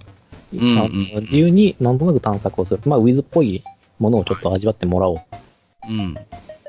[0.53, 2.81] うん自由になんとなく探索をする。
[2.87, 3.63] まあ、ウィズっぽい
[3.99, 5.21] ものをちょっと味わってもらおう。
[5.89, 6.15] うん。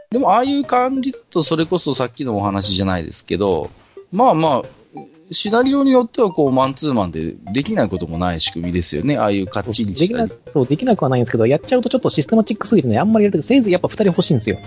[0.09, 3.69] でも、ああいう感じだと、それこそさっきのお話じゃないですけど、
[4.11, 9.17] まあまあ、シナリオによっては、こう、マンツーマンでできないこともない仕組みですよね。
[9.17, 10.41] ああいうかっちりできなしたり。
[10.51, 14.57] そう、できなくはないんですけど、やっちゃうとちょっとシステマチックすぎてね、あんまりやるとき、せいぜいやっぱ二人欲しいんですよ。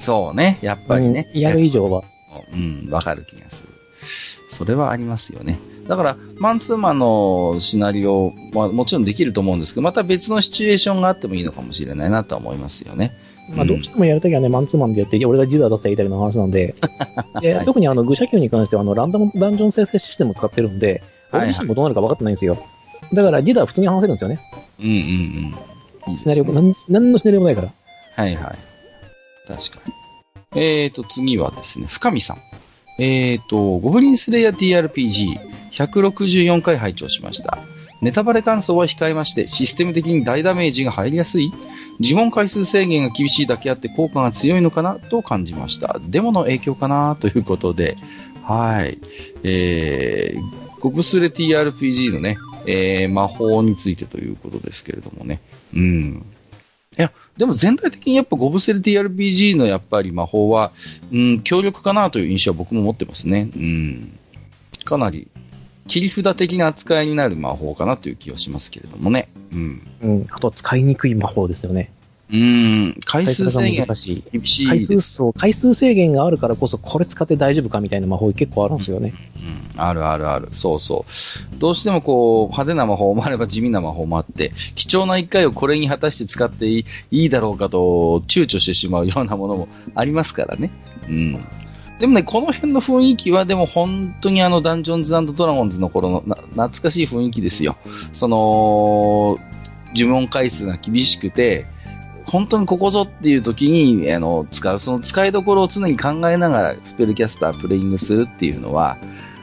[0.00, 0.58] そうね。
[0.62, 1.30] やっぱりね。
[1.32, 2.02] うんやる以上は。
[2.52, 3.68] うん、わかる気がする。
[4.50, 5.58] それはありますよね。
[5.88, 13.12] だから、マンツーマンのシナリオはもちろんできると思うんですけど、また別のシチュエーションがあってもいいのかもしれないなとは思いますよね。
[13.54, 16.74] まあ、どうしてもやるときはね、マンツーマンでやって、俺がジダー出せばいいの話なんで、
[17.40, 22.58] ではい特にあの、愚者級に関しては、あの、ランダムダンジョン生成システムを使ってるんで、俺自身もどうなるか分かってないんですよ。
[23.14, 24.40] だから、ジダーは普通に話せるんですよね。
[24.78, 24.98] うんうんうん。
[24.98, 25.04] い
[26.08, 26.44] いですシナリオ。
[26.44, 27.72] なん何のシナリオもないから。
[28.16, 28.58] はいはい。
[29.46, 29.92] 確かに。
[30.60, 32.36] えーと、次はですね、深見さん。
[32.98, 35.38] えーと、ゴブリンスレイヤー TRPG、
[35.86, 37.58] 164回拝聴しました。
[38.02, 41.50] ネタバレ感想は控えまして、システム的に大ダメージが入りやすい？
[42.00, 44.96] 呪文回数制限が厳しいだけあって効果が強いのかな？
[44.96, 45.98] と感じました。
[46.00, 47.16] デモの影響かな？
[47.20, 47.96] ということで、
[48.44, 48.98] はい。
[49.42, 55.40] えー、ゴブスレ TRPG のね、えー、魔法についてということですけれどもね。
[55.74, 56.24] うん。
[56.96, 60.72] いや、でも全体的にやっぱゴブスレ TRPG のやっぱり魔法は、
[61.12, 63.50] うん、強力かなという印象は僕も持ってますね。
[63.56, 64.18] うん。
[64.84, 65.28] かなり、
[65.88, 69.28] 切り札的な扱いになる魔法かなという気はしますけれどもね。
[69.52, 69.82] うん。
[70.02, 70.26] うん。
[70.30, 71.90] あとは使いにくい魔法ですよね。
[72.30, 74.24] うん、回数が制限難しい。
[74.32, 79.14] 厳しい回数そう、回数制限があるからこそ、これ使って大丈夫かみたいな魔法結構あるんですよね。
[79.74, 80.48] うん、あるあるある。
[80.52, 81.56] そうそう。
[81.58, 87.78] どうしてもこう、派手な魔法もあれば地味な魔法もあって、貴重な一回をこれに果たして使っていいいいだろうかと
[88.26, 90.70] 躊躇してしまうようなものもありますからね。
[91.08, 91.44] うん。
[91.98, 97.76] でもね、この辺の雰囲気はでも本当にあのダンジョンズドラゴンズの頃のな懐かしい雰囲気ですよ。
[98.12, 99.38] その、
[99.94, 101.66] 呪文回数が厳しくて、
[102.24, 108.98] 本当にここぞっていう時にあの使う、その使いどころを常に考えながらスペルキャスタープレイングするっていうのは、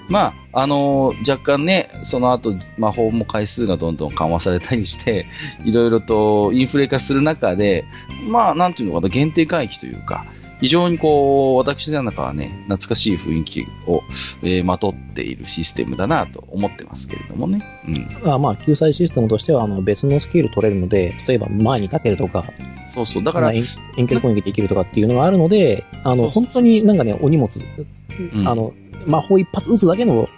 [0.08, 5.26] まあ、あの若干ね、その後魔法も回数がどんどん緩和されたりして、
[5.64, 7.86] いろいろとインフレ化する中で、
[8.30, 10.26] まあ、なんていうのかな、限定回帰というか、
[10.62, 14.02] 非常にこう、私の中はね、懐かしい雰囲気を、
[14.42, 17.62] えーまとっているシステムだなと思ってますけれどもね。
[17.88, 17.92] う
[18.28, 18.32] ん。
[18.32, 22.46] あまあ、救済システムとしては、あの、別のスキル取れるので、例えば前に立てるとか、
[22.88, 23.24] そうそう。
[23.24, 23.64] だから、遠
[23.98, 27.50] 遠距離攻撃できるとかっていうのがあるので、あの、本当になんかね、お荷物、
[28.34, 28.74] うんあの、
[29.06, 30.30] 魔法一発撃つだけの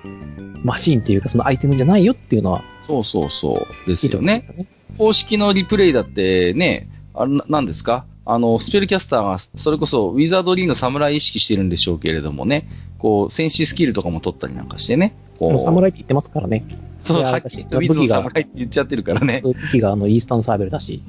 [0.64, 3.88] マシーンっていうか、そのアイテムじゃないよっていうのは、そうそうそう。
[3.90, 4.70] ですよね思うんです。
[4.70, 4.78] よね。
[4.98, 8.06] 公式のリプレイだってね、あれななんですか？
[8.30, 16.66] あの、スペルキャスターが、それこそ、ウィザードリーの侍意識してるんでしょうけれどもね、こう、戦士スキルとかも取ったりなんかしてね、こう、侍って言ってますからね。
[17.00, 19.42] そう、はっきりとウィズの侍って言っちゃってるからね。
[19.44, 21.02] 武器があの、イースタンサーベルだし、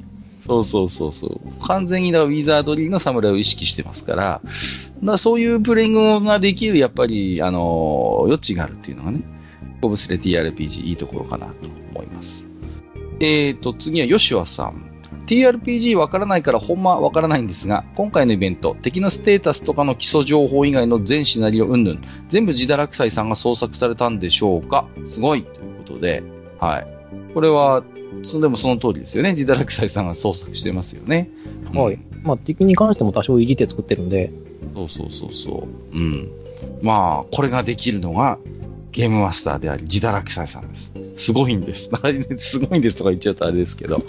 [0.46, 1.66] そうそうそうそう。
[1.66, 4.40] 完全にだウィザードリーの侍を意識してますから、
[5.02, 9.22] だそういうプレイングができる、やっぱり、あの、余地があるっていうのがね、
[9.80, 11.52] コブスレ TRPG いいところかなと
[11.94, 12.46] 思います。
[13.20, 14.97] えーと、次はヨシュアさん。
[15.28, 24.86] TRPG わからないからほんまわからないんですが、今回のイベント、敵のステータスとかの基礎情報以外の全シナリオ云々、全部自堕落斎さんが創作されたんでしょうか？
[25.06, 26.22] すごいということで、
[26.58, 26.86] はい。
[27.34, 27.84] これは、
[28.24, 29.32] そでもその通りですよね。
[29.32, 31.28] 自堕落斎さんが創作してますよね。
[31.74, 32.22] はいうん。
[32.22, 34.32] まあ、敵に関しても多少いじって作ってるんで、
[34.74, 35.96] そうそうそうそう。
[35.96, 36.30] うん。
[36.80, 38.38] まあ、これができるのが、
[38.98, 40.90] ゲームマスターであり、自堕落斎さんです。
[41.16, 41.88] すごいんです。
[42.38, 44.02] すごいんですとか言っちゃうとあれですけど。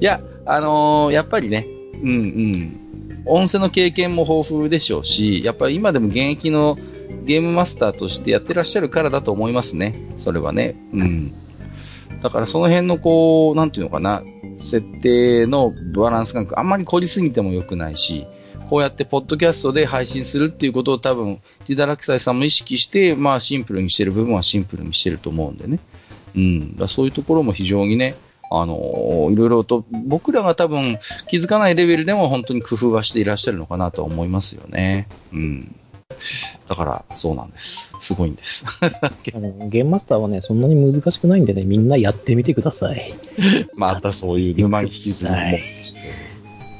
[0.00, 1.66] いや、あのーやっぱりね、
[2.00, 2.80] うんうん。
[3.26, 6.78] 音声の経験も豊富でしょうし、やっぱり今でも現役の
[7.24, 10.00] ゲームマスターとしてやってらっしゃるからだと思いますね。
[10.16, 10.76] それはね。
[10.92, 11.32] うん。
[12.22, 14.22] だからその辺のこう、なんていうのかな、
[14.58, 18.28] 設定のバランス感覚、あんまり凝りすぎても良くないし、
[18.68, 25.78] こうやってポッドキャストで配信するっていうことを多分、ジダラクサイさんも意識して、まあシンプルにしてる部分はシンプルにしてると思うんでね。
[26.34, 26.76] うん。
[26.76, 28.16] だそういうところも非常にね、
[28.50, 30.98] あのーいろいろと、僕らが多分
[31.28, 35.08] 気づかないレベルでも本当に工夫はしていらっしゃるのかなと思いますよね。
[35.32, 35.74] うん。
[36.68, 37.94] だから、そうなんです。
[38.00, 38.64] すごいんです。
[39.22, 43.14] ゲームマスターはね、そんなに難しくないんでね、みんなやってみてください。
[43.74, 45.38] またそういう沼に引きずりも
[45.84, 46.25] して。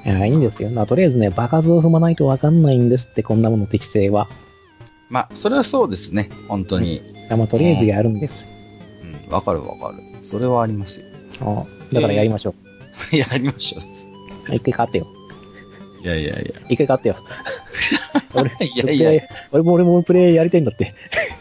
[0.06, 0.70] いや、いいんですよ。
[0.70, 4.28] なとりあえずね、場数を踏まないとわかんないんですって、こんなもの適性は。
[5.10, 6.30] まあ、それはそうですね。
[6.46, 6.96] 本当に。
[6.96, 8.48] いやまあ、とりあえずやるんです。
[9.26, 9.32] うん。
[9.32, 10.02] わかるわかる。
[10.22, 11.06] それはありますよ。
[11.40, 12.54] あだからやりましょ
[13.12, 13.16] う。
[13.16, 14.54] やりましょう。
[14.54, 15.06] 一回勝ってよ。
[16.02, 16.60] いやいやいや。
[16.68, 17.16] 一回勝ってよ。
[18.34, 20.94] 俺、いやいやいや俺も俺もプレイやりたいんだって。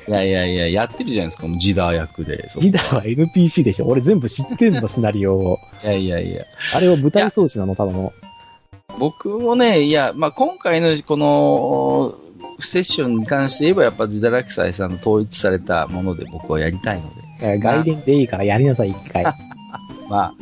[0.07, 2.49] いやいやいや、やってるじゃないですか、もうジダー役で。
[2.57, 3.85] ジダーは NPC でしょ。
[3.85, 5.59] 俺全部知ってんの、シナリオを。
[5.83, 6.45] いやいやいや。
[6.73, 8.11] あれを舞台装置なの、ただの。
[8.99, 12.15] 僕もね、いや、まあ、今回のこの、
[12.59, 17.09] セッションに関して言えば、やっぱジダラクサイさんの統一されたもので僕はやりたいの
[17.41, 19.25] で、外伝でいいからやりなさい、一回。
[20.09, 20.33] まあ、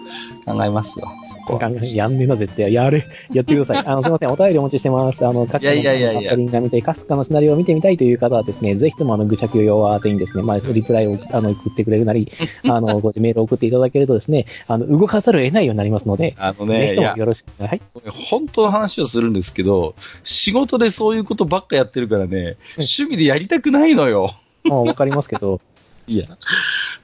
[0.45, 1.71] 考えますよ、そこは。
[1.83, 2.73] やんねえな、絶対。
[2.73, 3.83] やれ、 やってください。
[3.85, 5.25] あの、すいません、お便りお待ちしてます。
[5.25, 12.31] あの、各いやいやいやいやマスタリングが見たい、カスカのシナリオを見てみたいという方はですね、ぜひともあの、愚者級用は宛てにですね、まあ、リプライを、あの、送ってくれるなり、
[12.67, 17.63] あの、ごメールを送っていただけるとですね、あの、動かざるを得ないようになりますので、あのぜね、いや、ひともよろしく。
[17.63, 17.81] はい。
[18.29, 24.35] 本当の話をするんですけど、仕事でそういうことばっかやってるからね、趣味でやりたくないのよ。
[24.63, 25.59] もうわかりますけど、
[26.07, 26.25] いや、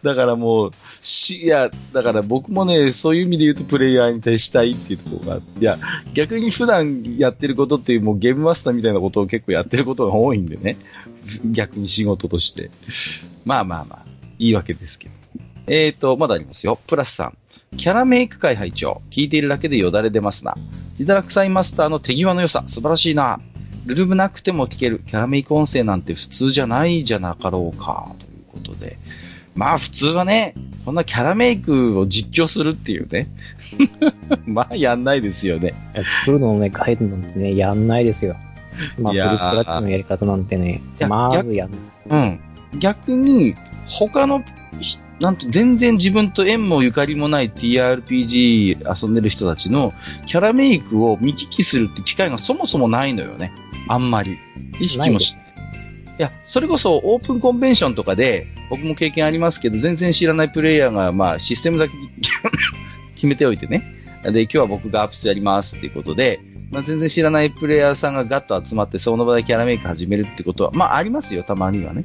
[0.04, 5.78] だからもう、し、いや、だから僕もね、そういう意味で言うとプレイヤーに徹したいっていうところがあって、いや、
[6.14, 10.78] 逆に普段やってることっていうもうゲームマスターみたいなことを結構やってることが多いんでね。
[11.52, 12.72] 逆に仕事として。
[13.46, 14.06] まあまあまあ。
[14.40, 15.14] いいわけですけど。
[15.68, 16.80] えーと、まだありますよ。
[16.88, 17.38] プラスさん。
[17.78, 20.56] キャラメイク会拝聴聞いているだけでよだれ出ますな。
[20.98, 23.40] 自堕落サイマスターの手際の良さ、素晴らしいな。
[23.86, 28.12] ルルブなくても聞けるキャラメイク音声なんて普通じゃないじゃなかろうか。
[28.20, 28.98] ということで。
[29.56, 33.28] まあ普通はね、こんなキャラメイクを実況するっていうね。
[34.46, 35.74] まあやんないですよね。
[36.24, 38.36] 作るのをね、変えるなんてね、やんないですよ。
[38.98, 41.72] まあ、フルスクラッチのやり方なんてねまずやん
[42.10, 42.40] うん。
[42.80, 43.56] 逆に、
[43.88, 44.44] 他の、
[44.80, 49.94] ひなんと全然自分と縁もゆかりもない TRPG 遊んでる人たちの
[50.26, 53.52] キャラメイクを見聞きするって機会がそもそもないのよね。
[53.90, 54.38] あんまり。
[54.80, 55.36] 意識もし、い
[56.22, 61.94] や、それこそオープンコンベンションとかで、僕も経験ありますけど、全然知らないプレイヤーが、まあ、システムだけ
[63.16, 63.84] 決めておいてね。
[64.24, 72.04] で、今日は僕がアップスやりますっていうことで、まあ、全然知らないプレイヤーさんがガッと集まって、その場でキャラメイク始めるってことは、まあ、ありますよ、たまにはね。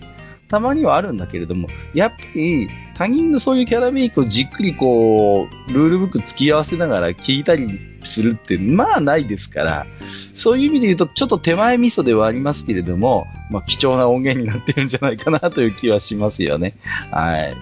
[0.54, 9.86] たまにはあるんだけれども、やっぱり他人のそういうキャラメイクをじっくりこう、ルールブック付き合わせながら聞いたりするって、まあないですから、
[10.36, 16.76] そういう意味で言うと、ちょっと手前味噌ではありますけれども、まあ貴重な音源になってるんじゃないかなという気はしますよね。
[17.10, 17.56] はい。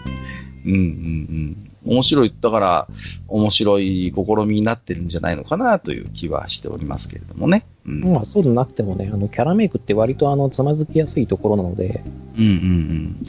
[0.67, 1.72] うんうんうん。
[1.85, 2.89] 面白い、だから、
[3.29, 7.67] 面白い試みになってるんじゃないのかなという気はしておりますけれどもね。
[7.87, 8.03] うん。
[8.03, 12.03] うんまあ、そうでなくてもね、あの、キャラメイクって割とあの、つまずきやすいところなので、
[12.39, 12.45] うん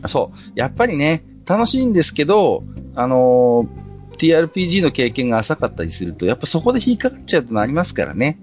[0.03, 0.07] うん。
[0.07, 0.51] そう。
[0.55, 2.63] やっぱりね、楽しいんですけど、
[2.95, 8.37] あのー TRPG の経験が浅かったりすると、やっぱそこで引っかかっちゃうとなりますからね。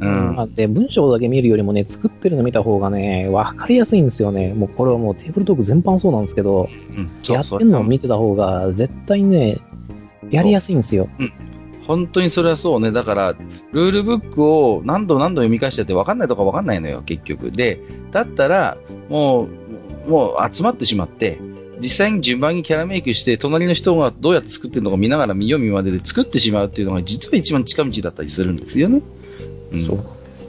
[0.00, 0.34] うん。
[0.36, 4.52] まあで、文章だけ見るよりもね、作ってるの見た方がね、わかりやすいんですよね。
[4.54, 9.58] もうこれはもうテーブルトーク全般そうなんですけど、うん、やってるのを見てた方が絶対ね、
[10.30, 11.08] やりやすいんですよ。
[11.86, 12.90] 本当にそれはそうね。
[12.90, 13.36] だから、
[13.72, 17.50] ルールブックを何度何度読み返しちゃって分かんないとか分かんないのよ、結局。
[17.52, 17.80] で、
[18.10, 18.76] だったら、
[19.08, 19.48] も
[20.06, 21.38] う、もう集まってしまって、
[21.78, 29.02] 実際に順番にキャラメイクして、隣の人がどうやって作ってるのか見ながら見よう見までで作ってしまうっていうのが、実は一番近道だったりするんですよね。
[29.72, 29.86] うん。
[29.86, 29.98] そう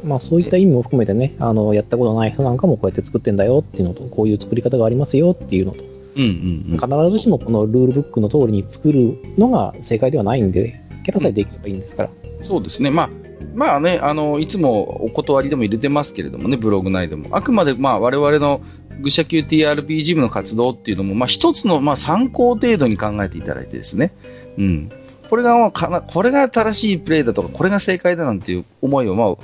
[0.03, 5.83] まあそういった意味も含めてね、あの、やったことない人なんかもこうやって作ってんだよっていうのと、こういう作り方がありますよっていうのと、
[6.15, 6.77] うんうんうん。
[6.77, 12.09] 必ずしもこのルールブックの通りに作るのが正解ではないんで、キャラさえできればいいんですから。
[12.41, 12.91] そうですね。
[12.91, 13.09] まあ、
[13.55, 17.29] まあね、あの、いつもお断りでも入れてますけれどもね、ブログ内でも。
[17.31, 18.61] あくまで、まあ、我々の
[19.01, 24.13] 愚者級 TRPG 部の活動っていうのも、まあ、一つの、まあ、参考程度に考えていただいてですね。
[24.57, 24.91] うん。
[25.27, 29.35] これが、まあかな、これが正しいプレイだとか、これが正解だなんていう思いを、まあ、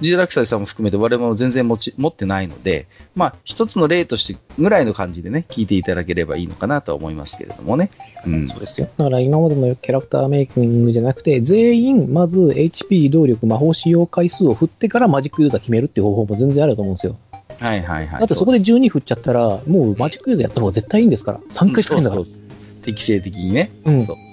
[0.00, 7.90] ジーラクサイさんも含めて我々も全然持ち、持ってないので、まあ、一つの例としてぐらいの感じでね、聞いていただければいいのかなとは思いますけれどもね。
[8.26, 8.46] うん。
[8.46, 8.88] そうですよ。
[8.98, 17.16] だから今までのキャラクターメイキングじゃなくて、全員、まず HP、動力、魔法使用回数を振ってからマジックユーザー決めるっていう方法も全然あると思うんですよ。
[17.58, 18.20] はいはいはい。
[18.20, 21.38] だってそこで12振っちゃったら、もうマジックユーザーやった方が絶対いいんですから。
[21.38, 22.24] 3回使えるんだから。
[22.24, 22.40] そうそう
[22.82, 23.70] 適正的にね。
[23.84, 24.25] うんそうそうそうそう。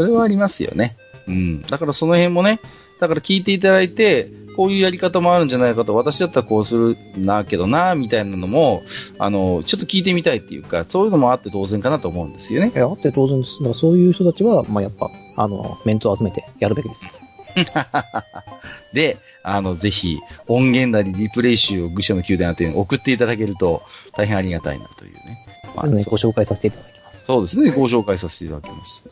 [0.00, 0.96] それはありますよね。
[1.28, 1.62] うん。
[1.62, 2.58] だからその辺もね、
[3.00, 8.82] だから聞いていただいて、こういうやり方もあるんじゃないかと、私だったらこうするなけどな、みたいなのも、
[9.18, 13.58] あの、ちょっと聞いてみたいっていうか、そういうのもあって当然かなと思うんですよねあって当然です。
[13.58, 17.20] だからそういう人たちは、まあやっぱ、あの、メンツを集めてやるべきです。
[18.94, 23.82] で、あの、ぜひ、音源なりリプレイ集を愚者の宮殿宛てに送っていただけると、
[24.12, 25.46] 大変ありがたいなというね。
[25.76, 27.09] まあね、ご紹介させていただきます。
[27.26, 29.04] そうですね、ご紹介させていただきます。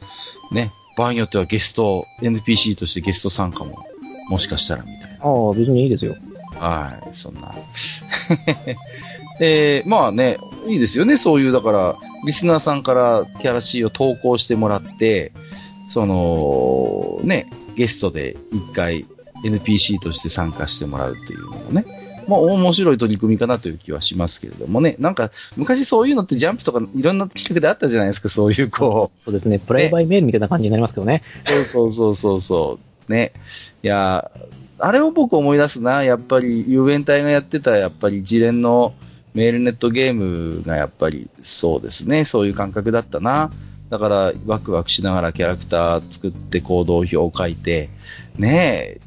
[0.52, 3.84] ね、場合によってはゲスト、NPC としてゲスト参加も、
[4.28, 5.18] もしかしたらみたいな。
[5.22, 6.16] ああ、別にいいですよ。
[6.58, 7.54] はい、そんな。
[9.38, 15.32] で、まあね、いいですよね、そういう、だから、リスナーさんからキャラ C を投稿してもらって、
[15.90, 19.06] その、ね、ゲストで一回
[19.44, 21.84] NPC として参加してもらうっていうのもね、
[22.28, 29.58] まあ面白い取り組みかなという気はしますけれどもね、なんか昔そういうのってジャンプとかいろんな企画であったじゃないですか、そういうこう、そうですね。
[29.58, 31.22] プレイバイメールみたいな感じになりますけどね。
[31.66, 33.12] そうそうそうそう。
[33.12, 33.32] ね。
[33.82, 34.30] いや、
[34.78, 36.04] あれを僕思い出すな。
[36.04, 38.94] やっぱり、遊園隊がやってた、やっぱり一連の
[39.34, 42.24] メールネットゲームがやっぱりそうですね。
[42.24, 43.50] そういう感覚だったな。
[43.90, 47.88] だから、ワクワクしながらキャラクター作って行動表を書いて、
[48.36, 49.00] ねえ、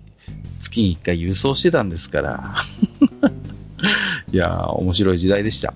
[0.60, 2.56] 月に一回郵送してたんですから。
[4.32, 5.74] いや、面白い時代でした。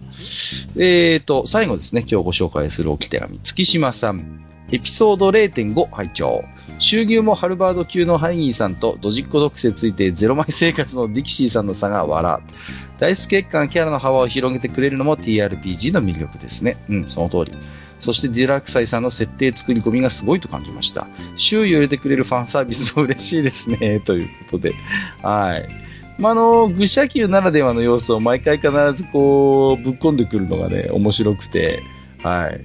[0.78, 3.40] えーと、最後ですね、今日ご紹介する置き手紙。
[3.40, 6.44] 月島さん、エピソード0.5拝聴
[6.80, 13.00] 収入もハルバード級のハイギーさんとドジッコ特性ついてゼロ枚生活のディキシーさんの差が笑う。
[13.00, 16.78] 大好き月間キャラの幅を広げてくれるのも TRPG の魅力ですね。
[16.90, 17.58] うん、その通り。
[18.00, 21.08] そしてディラクサイさんの設定作り込みがすごいと感じました。
[21.38, 24.02] 周囲を入れてくれるファンサービスも嬉しいですね。
[24.02, 24.74] ということで。
[25.22, 25.70] はい。
[26.18, 31.84] まあ、あの、愚者級ならではの要素を毎回必ずこう、ぶっ込んでくるのがね、面白くて、
[32.24, 32.62] はい。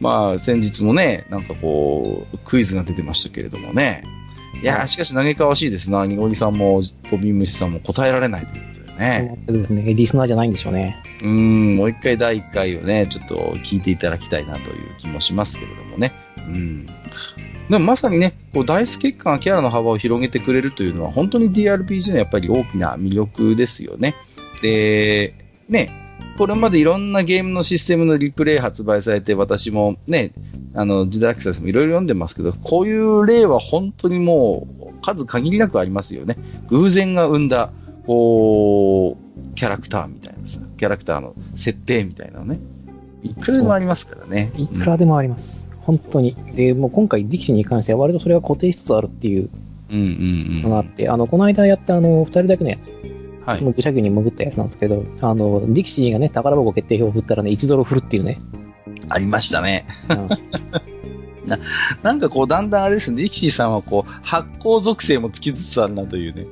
[0.00, 4.02] まあ、先日もね、なんかこう、クイズが出てましたけれどもね。
[4.62, 6.04] いやー、しかし嘆かわしいですな。
[6.06, 6.80] にごりさんも、
[7.10, 9.38] 飛び虫さんも答えられないということでね。
[9.46, 10.96] 全くですね、リスナーじゃないんでしょうね。
[11.22, 16.12] うーん、もう一回第一回をね、ちょっと聞いていただきたいなという気もしますけれどもね。
[16.38, 16.86] うん。
[17.70, 24.16] でもまさにね、こうダイス結果がキャラの幅を広げてくれるというのは本当に DRPG のやっぱり大きな魅力ですよね。
[24.60, 25.34] で、
[25.68, 25.92] ね、
[26.36, 30.32] これまでいろんなゲームのシステムのリプレイ発売されて、私もね、
[30.74, 36.36] あの、ジダラクサスもいろいろ読んでますけど、こういう例は本当にもう数限りなくありますよね。
[36.70, 37.70] 偶然が生んだ、
[38.04, 42.58] こう、キャラクターみたいなさ、キャラクターの設定みたいなのね。
[43.22, 44.50] いくらでもありますからね。
[44.56, 45.59] いくらでもあります。
[45.90, 46.36] 本当に。
[46.54, 49.50] で、もう今回、ディキシーに関しては割とそれが固定しつつあるっていう
[49.90, 50.06] うんうんう
[50.60, 50.62] ん。
[50.62, 52.94] のがあって、あの、この間やったあの、二人だけのやつ、
[53.44, 53.64] はい。
[53.64, 58.38] 愚者 Qに潜ったやつなんですけど、あの、ディキシーがね、宝箱決定表を振ったらね、1ゾロ振るっていうね。
[59.08, 59.86] ありましたね。
[60.08, 60.28] うん
[62.02, 66.46] なんかこう、だんだんあれですね、ディキシーさんはこう、薄幸属性もつきつつあるなというね。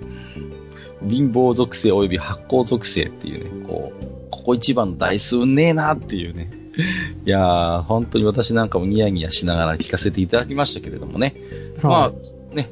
[1.09, 6.51] 貧乏属性及び薄幸属性っていうね、こう、ここ一番の台数ねえなっていうね。
[6.79, 11.35] いやー、本当に私なんかもニヤニヤしながら聞かせていただきましたけれどもね。
[11.83, 12.71] まあ、ね、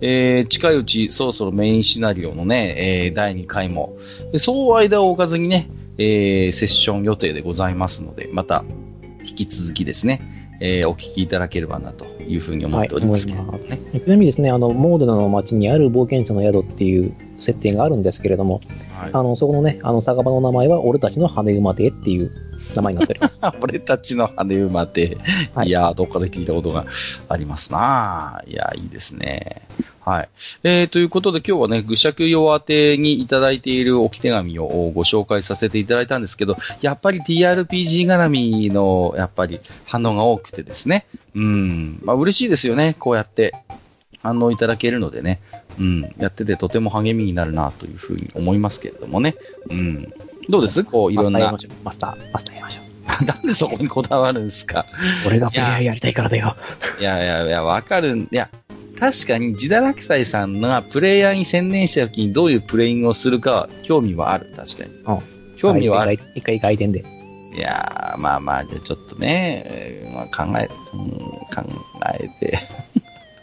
[0.00, 3.96] えー近いうちそろそろメインシナリオのね、えー第2回も、
[4.32, 8.64] でそう間を置かずにね、えーセッション予定でございますので、また
[9.24, 13.78] 引き続きですね、えーお聞きいただければなというふうに思っておりますけれどもね。
[13.92, 18.60] ちなみにですね、あの、モーデナの街にある冒険者の宿っていう設定があるんですけれども、
[18.94, 22.32] はいあの、そこのね、あの、酒場の名前は、俺たちの羽馬亭っていう
[22.74, 23.40] 名前になっております。
[23.60, 25.18] 俺たちの羽馬で、
[25.54, 26.86] はいい、やー、どっかで聞いたことが
[27.28, 29.62] ありますなーいやー、いいですね。
[30.06, 30.28] はい。
[30.62, 41.06] えー、ということで今日はね、愚者級用宛てにいただいている置き手紙をご紹介させていただいたんですけど、やっぱり TRPG 絡みの、やっぱり反応が多くてですね。
[41.34, 42.00] うん。
[42.04, 43.52] まあ嬉しいですよね、こうやって
[44.22, 45.40] 反応いただけるのでね。
[45.80, 46.02] うん。
[46.18, 49.34] やっててとても励みになるなというふうに思いますけれどもね。
[49.70, 50.12] うん。
[50.48, 50.84] どうです？
[50.84, 51.58] こう、いろんなマスターやりま。
[51.58, 51.84] しょう。
[51.84, 52.86] マスター、マスターやりましょう。
[53.26, 54.86] なんでそこにこだわるんですか？
[55.26, 56.54] 俺がプレイヤーやりたいからだよ。
[57.00, 58.48] いやいやいや、わかるん、いや、
[58.98, 64.90] 確かに、ジダラクサイさんがプレイヤーに専念した時にどういうプレイングをするかは興味はある、確かに。
[64.90, 66.18] うん興味はある。
[66.34, 67.04] 一回外伝で。
[67.54, 71.82] いやー、まあまあ、じゃあちょっとね、えーまあ、考え、うん、考
[72.20, 72.58] えて。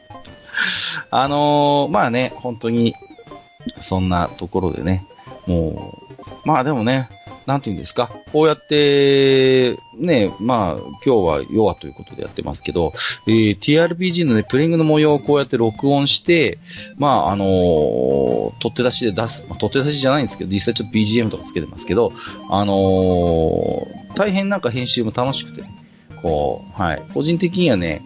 [1.09, 2.93] あのーまあね、本当に、
[3.81, 5.03] そんなところでね、
[5.47, 6.02] もう、
[6.45, 7.09] まあでもね、
[7.45, 12.93] なんていうんですか、こうやって、ね、まあ、今日は弱ということでやってますけど、
[13.27, 16.57] えー TRPG のね、プレイングの模様をこうやって録音して、
[16.97, 22.13] まあ、あのー取って出しで出す、まあ、取って出しじゃないんですけど、実際ちょっと BGM とかつけてますけど、
[22.49, 25.63] あのー大変なんか編集も楽しくて、
[26.21, 27.01] こう、はい。
[27.13, 28.03] 個人的にはね、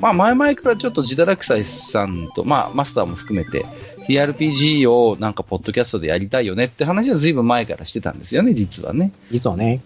[0.00, 3.66] まあ前々からちょっとジダラクサイさんと、まあマスターも含めて、
[4.10, 9.12] TRPG をなんかポッドキャストでやりたいよねって話はずいぶん前からしてたんですよね、実はね。
[9.30, 9.80] 実はね、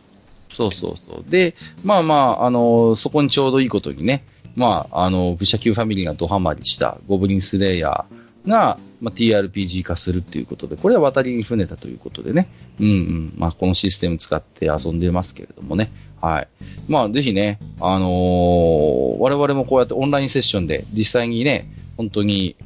[0.51, 1.31] そうそうそう。
[1.31, 1.55] で、
[1.85, 4.25] まあまあ、あのそこにちょうどいいことにね、
[4.57, 12.49] まあ、あの、愚者級ファミリーがドハマりしたゴブリンスレイヤーが、まあ、TRPG 化するっていうことで、これは渡りに船だということでね、
[12.81, 15.91] うんうん、まあ、このシステム使って遊んでますけれどもね、
[16.23, 16.49] はい。
[16.89, 22.57] まあ、ぜひね、あのー我々もこうやってオンラインセッションで実際にね、本当に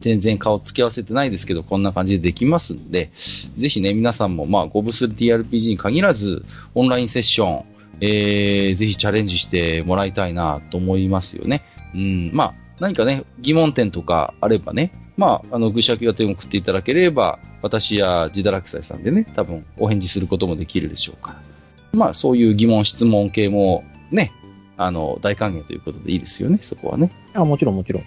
[0.00, 3.10] 全然顔つき合わせてないですけど、こんな感じでできますんで、
[3.56, 6.44] ぜひね、皆さんも、まあ、ゴブスル TRPG に限らず、
[6.74, 7.64] オンラインセッション、
[8.00, 11.62] えー、ぜひチャレンジしてもらいたいなと思いますよね。
[11.94, 21.42] うん、まあ、何かね、疑問点とかあればね、まあ、あの、愚者級宛てに送っていただければ、私やジダラクサイさんでね、多分お返事することもできるでしょうから。
[21.92, 24.32] まあ、そういう疑問、質問系もね、
[24.78, 27.12] あの、大歓迎ということでいいですよね、そこはね。
[27.34, 28.04] あもちろんもちろん。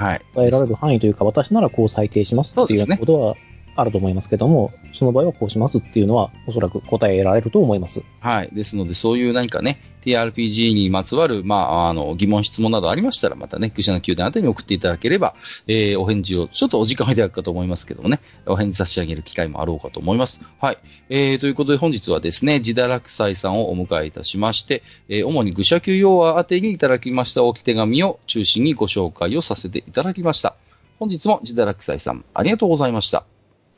[0.00, 0.22] はい。
[0.34, 3.36] 伝えられる範囲というか、私ならこう裁定しますっていうようなことは
[3.80, 8.02] あると思いますけども、その場合はこうしますっていうのは、おそらく答えられると思います。
[8.20, 8.50] はい。
[8.52, 15.34] ですので、そういう何かね、TRPG にまつわる、まあ、あの、疑問、質問などありましたら、またね、愚者の宮殿あたりに送っていただければ、
[15.66, 20.40] えー、お返事を、ちょっとお時間がいただくかと思いますけどもね、お返事差し上げる機会もあろうかと思います。
[20.60, 20.78] はい。
[21.08, 30.54] えー、ということで本日はですね、自堕落斎さんをお迎えいたしまして、えー、主に愚者級用和宛てにいただきました置き手紙を中心にご紹介をさせていただきました。
[30.98, 33.24] 本日も自堕落斎さん、ありがとうございました。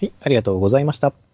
[0.02, 1.31] はい、ありがとうございました。